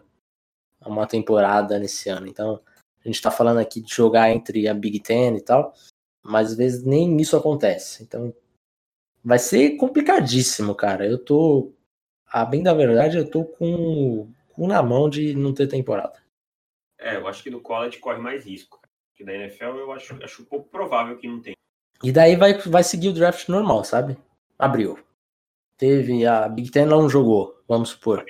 [0.85, 2.27] uma temporada nesse ano.
[2.27, 2.61] Então,
[3.01, 5.75] a gente está falando aqui de jogar entre a Big Ten e tal,
[6.23, 8.03] mas às vezes nem isso acontece.
[8.03, 8.35] Então,
[9.23, 11.07] vai ser complicadíssimo, cara.
[11.07, 11.73] Eu tô,
[12.27, 16.23] a bem da verdade, eu tô com, com na mão de não ter temporada.
[16.99, 18.81] É, eu acho que no college corre mais risco.
[19.15, 21.57] Que da NFL eu acho, acho pouco provável que não tenha.
[22.03, 24.17] E daí vai, vai seguir o draft normal, sabe?
[24.59, 24.99] Abriu.
[25.77, 28.25] Teve a Big Ten não jogou, vamos supor.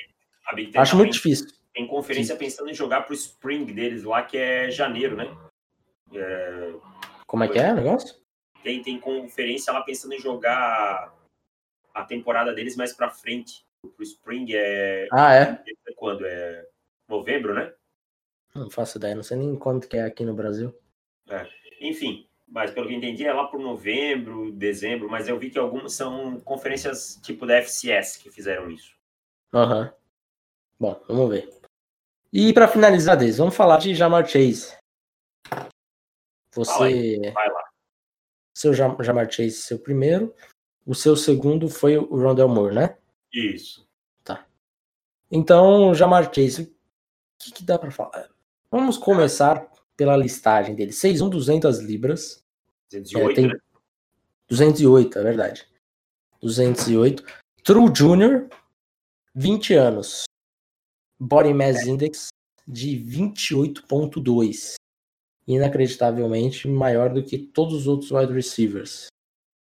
[0.77, 1.47] Acho muito difícil.
[1.73, 2.39] Tem conferência Sim.
[2.39, 5.37] pensando em jogar pro Spring deles lá, que é janeiro, né?
[6.13, 6.73] É...
[7.27, 8.17] Como é que é o negócio?
[8.63, 11.15] Tem, tem conferência lá pensando em jogar
[11.95, 13.65] a temporada deles mais pra frente.
[13.81, 15.07] Pro Spring é.
[15.13, 15.63] Ah, é?
[15.97, 16.25] Quando?
[16.27, 16.67] É
[17.09, 17.73] novembro, né?
[18.55, 20.75] Não faço ideia, não sei nem quanto que é aqui no Brasil.
[21.29, 21.47] É.
[21.81, 25.59] Enfim, mas pelo que eu entendi é lá por novembro, dezembro, mas eu vi que
[25.59, 28.95] algumas são conferências tipo da FCS que fizeram isso.
[29.53, 29.83] Aham.
[29.85, 29.91] Uhum.
[30.79, 31.51] Bom, vamos ver.
[32.33, 34.77] E para finalizar, Deis, vamos falar de Jamar Chase.
[36.53, 37.33] Você.
[37.33, 37.65] Vai lá.
[38.55, 40.35] Seu Jamar Chase, seu primeiro.
[40.85, 42.99] O seu segundo foi o Rondell Moore, né?
[43.33, 43.89] Isso.
[44.23, 44.47] Tá.
[45.31, 46.77] Então, Jamar Chase, o
[47.39, 48.29] que, que dá para falar?
[48.71, 50.93] Vamos começar pela listagem dele.
[50.93, 52.45] 6'1", 200 libras.
[52.91, 53.49] 208, é, tem...
[53.49, 53.59] né?
[54.49, 55.67] 208, é verdade.
[56.41, 57.25] 208.
[57.65, 58.49] True Junior,
[59.35, 60.25] 20 anos.
[61.19, 61.91] Body Mass é.
[61.91, 62.29] Index
[62.67, 64.75] de 28.2.
[65.49, 69.07] Inacreditavelmente maior do que todos os outros wide receivers.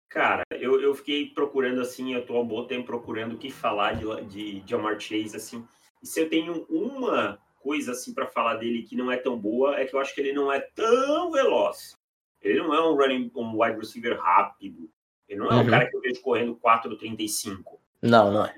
[0.10, 3.52] Cara, eu, eu fiquei procurando assim, eu tô há um bom tempo procurando o que
[3.52, 5.68] falar de, de, de Omar Chase, assim.
[6.02, 9.76] E se eu tenho uma coisa assim para falar dele que não é tão boa,
[9.76, 11.98] é que eu acho que ele não é tão veloz.
[12.40, 14.88] Ele não é um running, um wide receiver rápido.
[15.28, 15.62] Ele não é uhum.
[15.62, 17.80] um cara que eu vejo correndo 4,35.
[18.04, 18.56] Não, não é.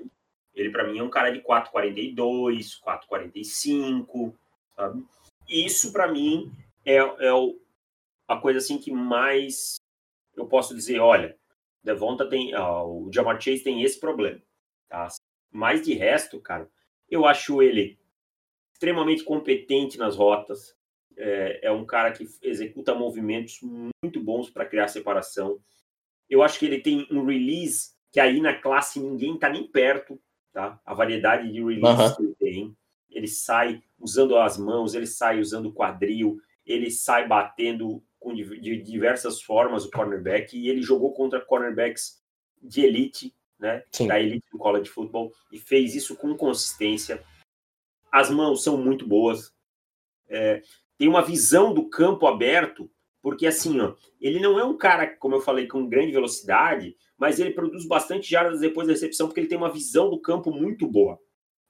[0.54, 4.34] Ele, para mim, é um cara de 4,42, 4,45,
[4.76, 5.06] sabe?
[5.48, 6.52] Isso, para mim,
[6.84, 7.58] é, é o,
[8.28, 9.76] a coisa assim que mais
[10.36, 11.34] eu posso dizer, olha,
[11.82, 14.42] Devonta tem, ó, o Jamar Chase tem esse problema,
[14.86, 15.08] tá?
[15.50, 16.68] Mas de resto, cara,
[17.10, 17.98] eu acho ele
[18.78, 20.76] extremamente competente nas rotas,
[21.16, 25.58] é, é um cara que executa movimentos muito bons para criar separação.
[26.30, 30.18] Eu acho que ele tem um release que aí na classe ninguém está nem perto,
[30.52, 30.80] tá?
[30.86, 32.16] A variedade de releases uhum.
[32.16, 32.76] que ele tem.
[33.10, 38.76] Ele sai usando as mãos, ele sai usando o quadril, ele sai batendo com, de
[38.82, 42.22] diversas formas o cornerback e ele jogou contra cornerbacks
[42.62, 43.82] de elite, né?
[43.90, 44.06] Sim.
[44.06, 47.24] Da elite do college football e fez isso com consistência.
[48.10, 49.52] As mãos são muito boas.
[50.28, 50.62] É,
[50.96, 52.90] tem uma visão do campo aberto,
[53.22, 57.38] porque assim, ó, ele não é um cara, como eu falei, com grande velocidade, mas
[57.38, 60.86] ele produz bastante jardas depois da recepção, porque ele tem uma visão do campo muito
[60.86, 61.18] boa.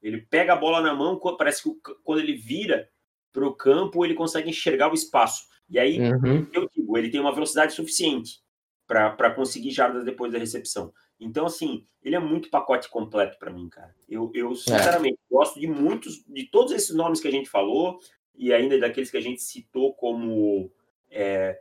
[0.03, 1.70] Ele pega a bola na mão, parece que
[2.05, 2.89] quando ele vira
[3.32, 5.47] para o campo, ele consegue enxergar o espaço.
[5.68, 6.47] E aí, uhum.
[6.53, 8.41] eu digo, ele tem uma velocidade suficiente
[8.86, 10.93] para conseguir jardas depois da recepção.
[11.21, 13.95] Então, assim, ele é muito pacote completo para mim, cara.
[14.09, 15.35] Eu, eu sinceramente, é.
[15.35, 17.99] gosto de muitos, de todos esses nomes que a gente falou,
[18.37, 20.71] e ainda daqueles que a gente citou como
[21.11, 21.61] é,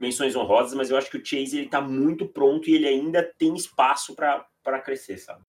[0.00, 3.22] menções honrosas, mas eu acho que o Chase ele tá muito pronto e ele ainda
[3.22, 5.42] tem espaço para crescer, sabe?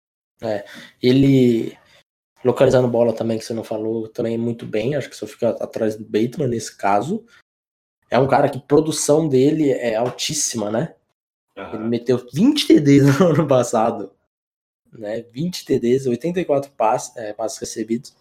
[0.43, 0.65] É,
[1.01, 1.79] ele
[2.45, 5.97] localizando bola também, que você não falou, também muito bem, acho que só fica atrás
[5.97, 7.25] do Bateman nesse caso.
[8.11, 10.95] É um cara que produção dele é altíssima, né?
[11.57, 11.75] Uhum.
[11.75, 14.13] Ele meteu 20 TDs no ano passado,
[14.93, 15.23] né?
[15.23, 18.17] 20 TDs, 84 passes, é, passes recebidos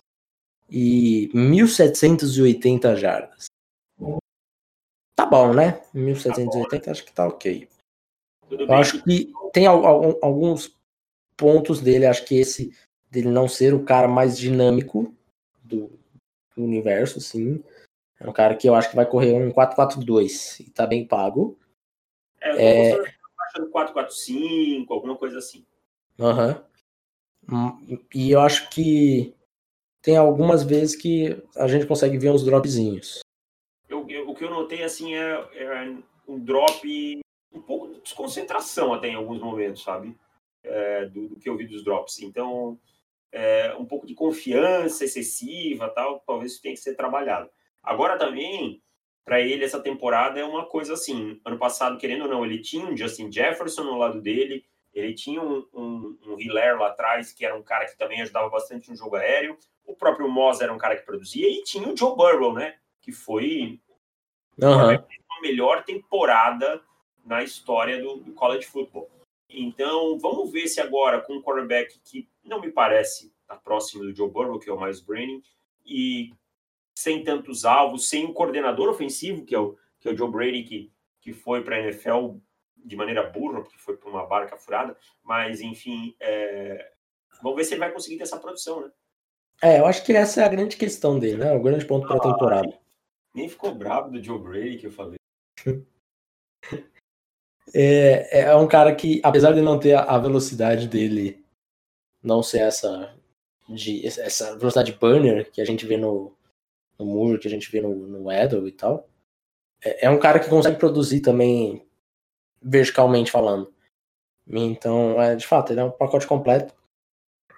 [0.69, 3.45] e 1.780 jardas.
[5.15, 5.83] Tá bom, né?
[5.93, 7.67] 1780 acho que tá ok.
[8.49, 8.75] Tudo Eu bem.
[8.75, 10.75] acho que tem alguns
[11.37, 12.75] pontos dele, acho que esse
[13.09, 15.13] dele não ser o cara mais dinâmico
[15.63, 15.87] do,
[16.55, 17.63] do universo, assim.
[18.19, 21.57] É um cara que eu acho que vai correr um 4-4-2 e tá bem pago.
[22.41, 23.05] É, eu
[23.55, 23.61] é...
[23.61, 25.65] achando 4-4-5, alguma coisa assim.
[26.19, 26.63] Aham.
[27.51, 27.99] Uhum.
[28.13, 29.35] E eu acho que
[30.01, 33.23] tem algumas vezes que a gente consegue ver uns dropzinhos
[33.93, 35.95] eu, eu, o que eu notei assim é, é,
[36.27, 37.21] um drop,
[37.53, 40.17] um pouco de desconcentração até em alguns momentos, sabe?
[40.63, 42.19] É, do, do, que eu vi dos drops.
[42.21, 42.79] Então,
[43.31, 47.49] é, um pouco de confiança excessiva, tal, talvez tenha que ser trabalhado.
[47.81, 48.81] Agora também,
[49.25, 51.39] para ele essa temporada é uma coisa assim.
[51.45, 55.41] Ano passado, querendo ou não, ele tinha um Justin Jefferson no lado dele, ele tinha
[55.41, 58.95] um, um, um Hilaire lá atrás, que era um cara que também ajudava bastante no
[58.95, 59.57] jogo aéreo.
[59.85, 62.75] O próprio Moss era um cara que produzia, e tinha o Joe Burrow, né?
[63.01, 63.79] Que foi
[64.57, 64.91] Uhum.
[64.91, 66.81] A melhor temporada
[67.25, 69.09] na história do, do college football.
[69.49, 74.15] Então, vamos ver se agora, com um quarterback que não me parece tá próximo do
[74.15, 75.41] Joe Burrow, que é o Miles Brennan,
[75.85, 76.33] e
[76.95, 80.63] sem tantos alvos, sem um coordenador ofensivo, que é o, que é o Joe Brady,
[80.63, 82.35] que, que foi para a NFL
[82.75, 86.91] de maneira burra, porque foi para uma barca furada, mas enfim, é...
[87.41, 88.91] vamos ver se ele vai conseguir ter essa produção, né?
[89.61, 91.53] É, eu acho que essa é a grande questão dele, né?
[91.53, 92.79] O grande ponto para a ah, temporada.
[93.33, 95.17] Nem ficou bravo do Joe Brady que eu falei.
[97.73, 101.43] É, é um cara que, apesar de não ter a velocidade dele,
[102.21, 103.15] não ser essa
[103.67, 106.35] de essa velocidade burner que a gente vê no,
[106.97, 109.09] no Moore, que a gente vê no, no Edel e tal.
[109.83, 111.85] É, é um cara que consegue produzir também
[112.61, 113.73] verticalmente falando.
[114.47, 116.73] Então, é, de fato, ele é um pacote completo.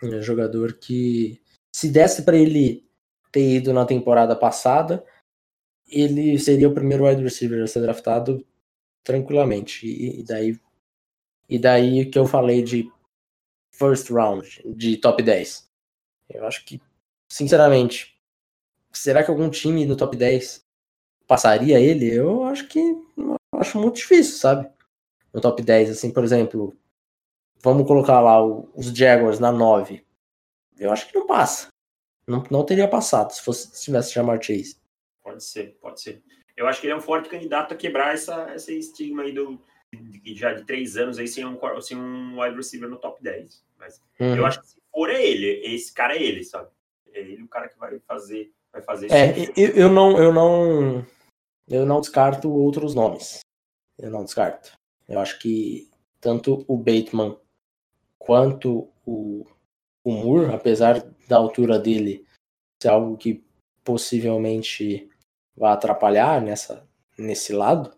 [0.03, 1.41] É um jogador que,
[1.73, 2.87] se desse para ele
[3.31, 5.03] ter ido na temporada passada,
[5.87, 8.45] ele seria o primeiro wide receiver a ser draftado
[9.03, 9.87] tranquilamente.
[9.87, 10.59] E, e daí
[11.47, 12.91] e daí que eu falei de
[13.71, 15.69] first round, de top 10.
[16.29, 16.81] Eu acho que,
[17.31, 18.14] sinceramente,
[18.97, 20.65] será que algum time no top 10
[21.27, 22.13] passaria ele?
[22.13, 24.69] Eu acho que eu acho muito difícil, sabe?
[25.33, 26.75] No top 10, assim, por exemplo,
[27.61, 30.05] vamos colocar lá os Jaguars na 9.
[30.77, 31.69] Eu acho que não passa.
[32.27, 34.77] Não, não teria passado se fosse se tivesse Jamar Chase.
[35.23, 36.23] Pode ser, pode ser.
[36.55, 39.59] Eu acho que ele é um forte candidato a quebrar essa, esse estigma aí do,
[39.93, 43.63] de, já de três anos aí sem um, sem um wide receiver no top 10.
[43.77, 44.35] Mas uhum.
[44.35, 46.69] eu acho que se for é ele, esse cara é ele, sabe?
[47.13, 51.05] É ele o cara que vai fazer, vai fazer É, eu, eu, não, eu não,
[51.67, 53.39] eu não descarto outros nomes.
[53.97, 54.73] Eu não descarto.
[55.07, 57.37] Eu acho que tanto o Bateman
[58.17, 59.45] quanto o,
[60.03, 62.25] o Moore, apesar da altura dele
[62.81, 63.43] ser algo que
[63.83, 65.09] possivelmente
[65.55, 67.95] vai atrapalhar nessa, nesse lado,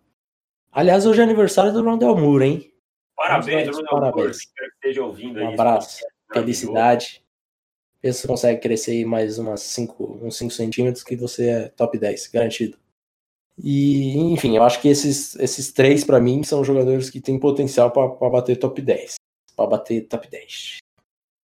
[0.78, 2.74] Aliás, hoje é aniversário do Rondel Moore, hein?
[3.16, 4.38] Parabéns, Rondel Parabéns.
[4.38, 7.24] Espero que esteja ouvindo Um abraço, felicidade.
[8.14, 12.28] Se você consegue crescer mais umas cinco, uns 5 centímetros que você é top 10,
[12.28, 12.78] garantido.
[13.58, 17.92] E, enfim, eu acho que esses, esses três, para mim, são jogadores que têm potencial
[17.92, 19.16] para bater top 10.
[19.56, 20.78] Para bater top 10.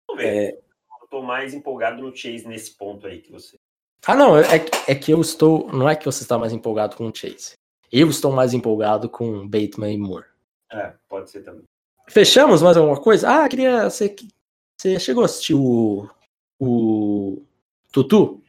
[0.08, 0.30] Vamos ver.
[0.30, 0.64] É...
[1.02, 3.58] Eu tô mais empolgado no Chase nesse ponto aí que você.
[4.06, 4.44] Ah, não, é,
[4.88, 5.72] é que eu estou.
[5.72, 7.54] Não é que você está mais empolgado com o Chase.
[7.92, 10.26] Eu estou mais empolgado com Bateman e Moore.
[10.72, 11.64] É, pode ser também.
[12.10, 13.30] Fechamos mais alguma coisa?
[13.30, 13.90] Ah, queria.
[13.90, 14.16] Você,
[14.78, 16.10] você chegou a assistir o.
[16.60, 17.44] O.
[17.92, 18.42] Tutu?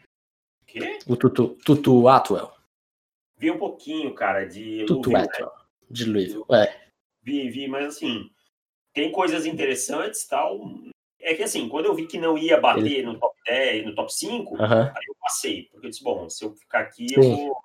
[0.66, 0.98] Quê?
[1.06, 2.52] O Tutu, Tutu Atwell.
[3.36, 4.84] Vi um pouquinho, cara, de.
[4.86, 5.48] Tutu Louisville, Atwell.
[5.48, 5.64] Né?
[5.90, 6.80] De Louisville, é.
[7.22, 8.30] Vi, vi, mas assim.
[8.92, 10.60] Tem coisas interessantes tal.
[11.20, 13.02] É que assim, quando eu vi que não ia bater Ele...
[13.02, 15.64] no top 10, no top 5, aí eu passei.
[15.72, 17.14] Porque eu disse, bom, se eu ficar aqui, sim.
[17.16, 17.56] eu vou.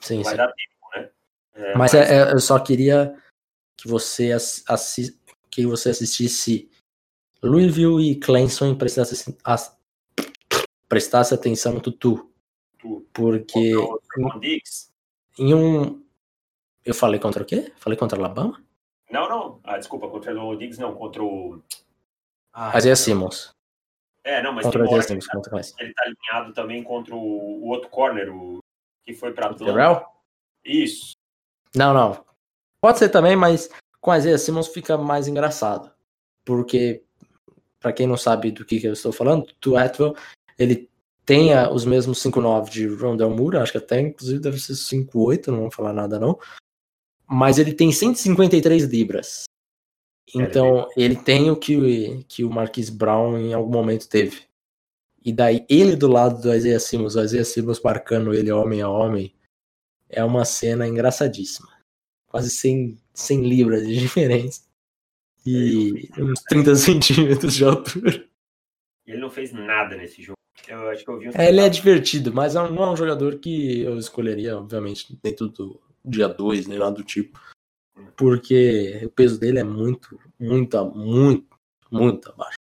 [0.00, 0.36] Sim, vai sim.
[0.36, 0.78] dar tempo.
[1.58, 1.94] É, mas, mas...
[1.94, 3.14] É, eu só queria
[3.76, 5.18] que você, assi
[5.50, 6.70] que você assistisse
[7.42, 9.77] Louisville e Clemson e prestasse, as,
[10.88, 12.30] prestasse atenção no Tutu.
[13.12, 14.60] Porque em,
[15.38, 16.02] em um.
[16.84, 17.72] Eu falei contra o quê?
[17.76, 18.62] Falei contra o Alabama?
[19.10, 19.60] Não, não.
[19.64, 21.62] Ah, desculpa, contra o Diggs não, contra o.
[22.52, 23.52] Ah, Isaiah Simmons.
[24.24, 27.68] É, não, mas contra o Simmons, tá, contra ele tá alinhado também contra o, o
[27.68, 28.58] outro corner, o
[29.02, 30.06] que foi para Atlanta.
[30.64, 31.16] Isso.
[31.74, 32.24] Não, não.
[32.80, 33.70] Pode ser também, mas
[34.00, 35.90] com a Isaiah Simmons fica mais engraçado.
[36.44, 37.02] Porque,
[37.80, 40.14] para quem não sabe do que, que eu estou falando, o Atwell,
[40.58, 40.90] ele
[41.24, 45.60] tem os mesmos 5'9 de Rondell Moore, acho que até inclusive deve ser 5'8, não
[45.60, 46.38] vou falar nada não.
[47.26, 49.44] Mas ele tem 153 libras.
[50.34, 54.42] Então, ele tem o que, que o Marquis Brown em algum momento teve.
[55.24, 58.88] E daí, ele do lado do Isaiah Simmons, o Isaiah Simmons marcando ele homem a
[58.88, 59.34] homem,
[60.08, 61.68] é uma cena engraçadíssima.
[62.26, 64.62] Quase 100, 100 libras de diferença.
[65.44, 68.26] E uns 30 centímetros de altura.
[69.06, 70.37] Ele não fez nada nesse jogo.
[70.66, 72.96] Eu acho que eu vi um é, ele é divertido, mas é não é um
[72.96, 77.40] jogador que eu escolheria, obviamente, dentro do dia 2, nem nada do tipo.
[78.16, 81.56] Porque o peso dele é muito, muito, muito,
[81.90, 82.56] muito abaixo.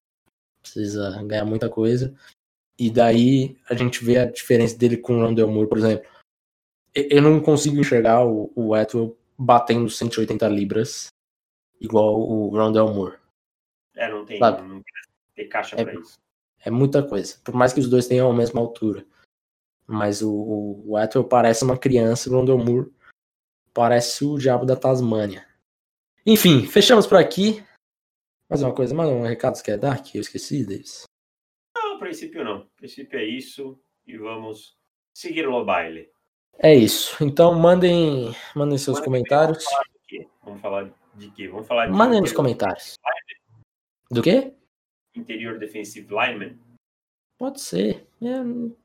[0.62, 2.14] Precisa ganhar muita coisa.
[2.78, 6.08] E daí a gente vê a diferença dele com o Rondell Moore, por exemplo
[6.94, 11.08] eu não consigo enxergar o, o Atwell batendo 180 libras
[11.80, 13.18] igual o Rondell Moore.
[13.96, 14.82] É, não tem, não
[15.34, 16.14] tem caixa é, pra isso.
[16.64, 17.38] É muita coisa.
[17.44, 19.06] Por mais que os dois tenham a mesma altura.
[19.86, 22.90] Mas o, o Atwell parece uma criança, o Rondell Moore
[23.72, 25.46] parece o diabo da Tasmânia.
[26.24, 27.62] Enfim, fechamos por aqui.
[28.48, 31.04] Mais uma coisa, mais um recado que quer dar que eu esqueci deles?
[31.76, 32.58] Não, a princípio não.
[32.58, 34.78] A princípio é isso e vamos
[35.12, 36.08] seguir o baile.
[36.58, 37.22] É isso.
[37.22, 39.64] Então mandem, mandem seus comentários.
[40.42, 40.84] Vamos falar
[41.14, 41.48] de quê?
[41.48, 42.94] Vamos falar de Mandem nos comentários.
[44.10, 44.54] Do quê?
[45.14, 46.58] Interior Defensive Lineman.
[47.38, 48.06] Pode ser.
[48.20, 48.76] Eu não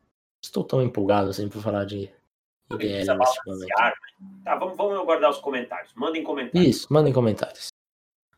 [0.44, 2.12] estou tão empolgado assim para falar de
[2.72, 3.68] IDL nesse momento.
[4.44, 5.94] Tá, vamos, vamos aguardar os comentários.
[5.96, 6.68] Mandem comentários.
[6.68, 7.70] Isso, mandem comentários.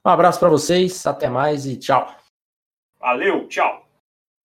[0.06, 2.16] Um abraço para vocês, até mais e tchau.
[3.00, 3.81] Valeu, tchau.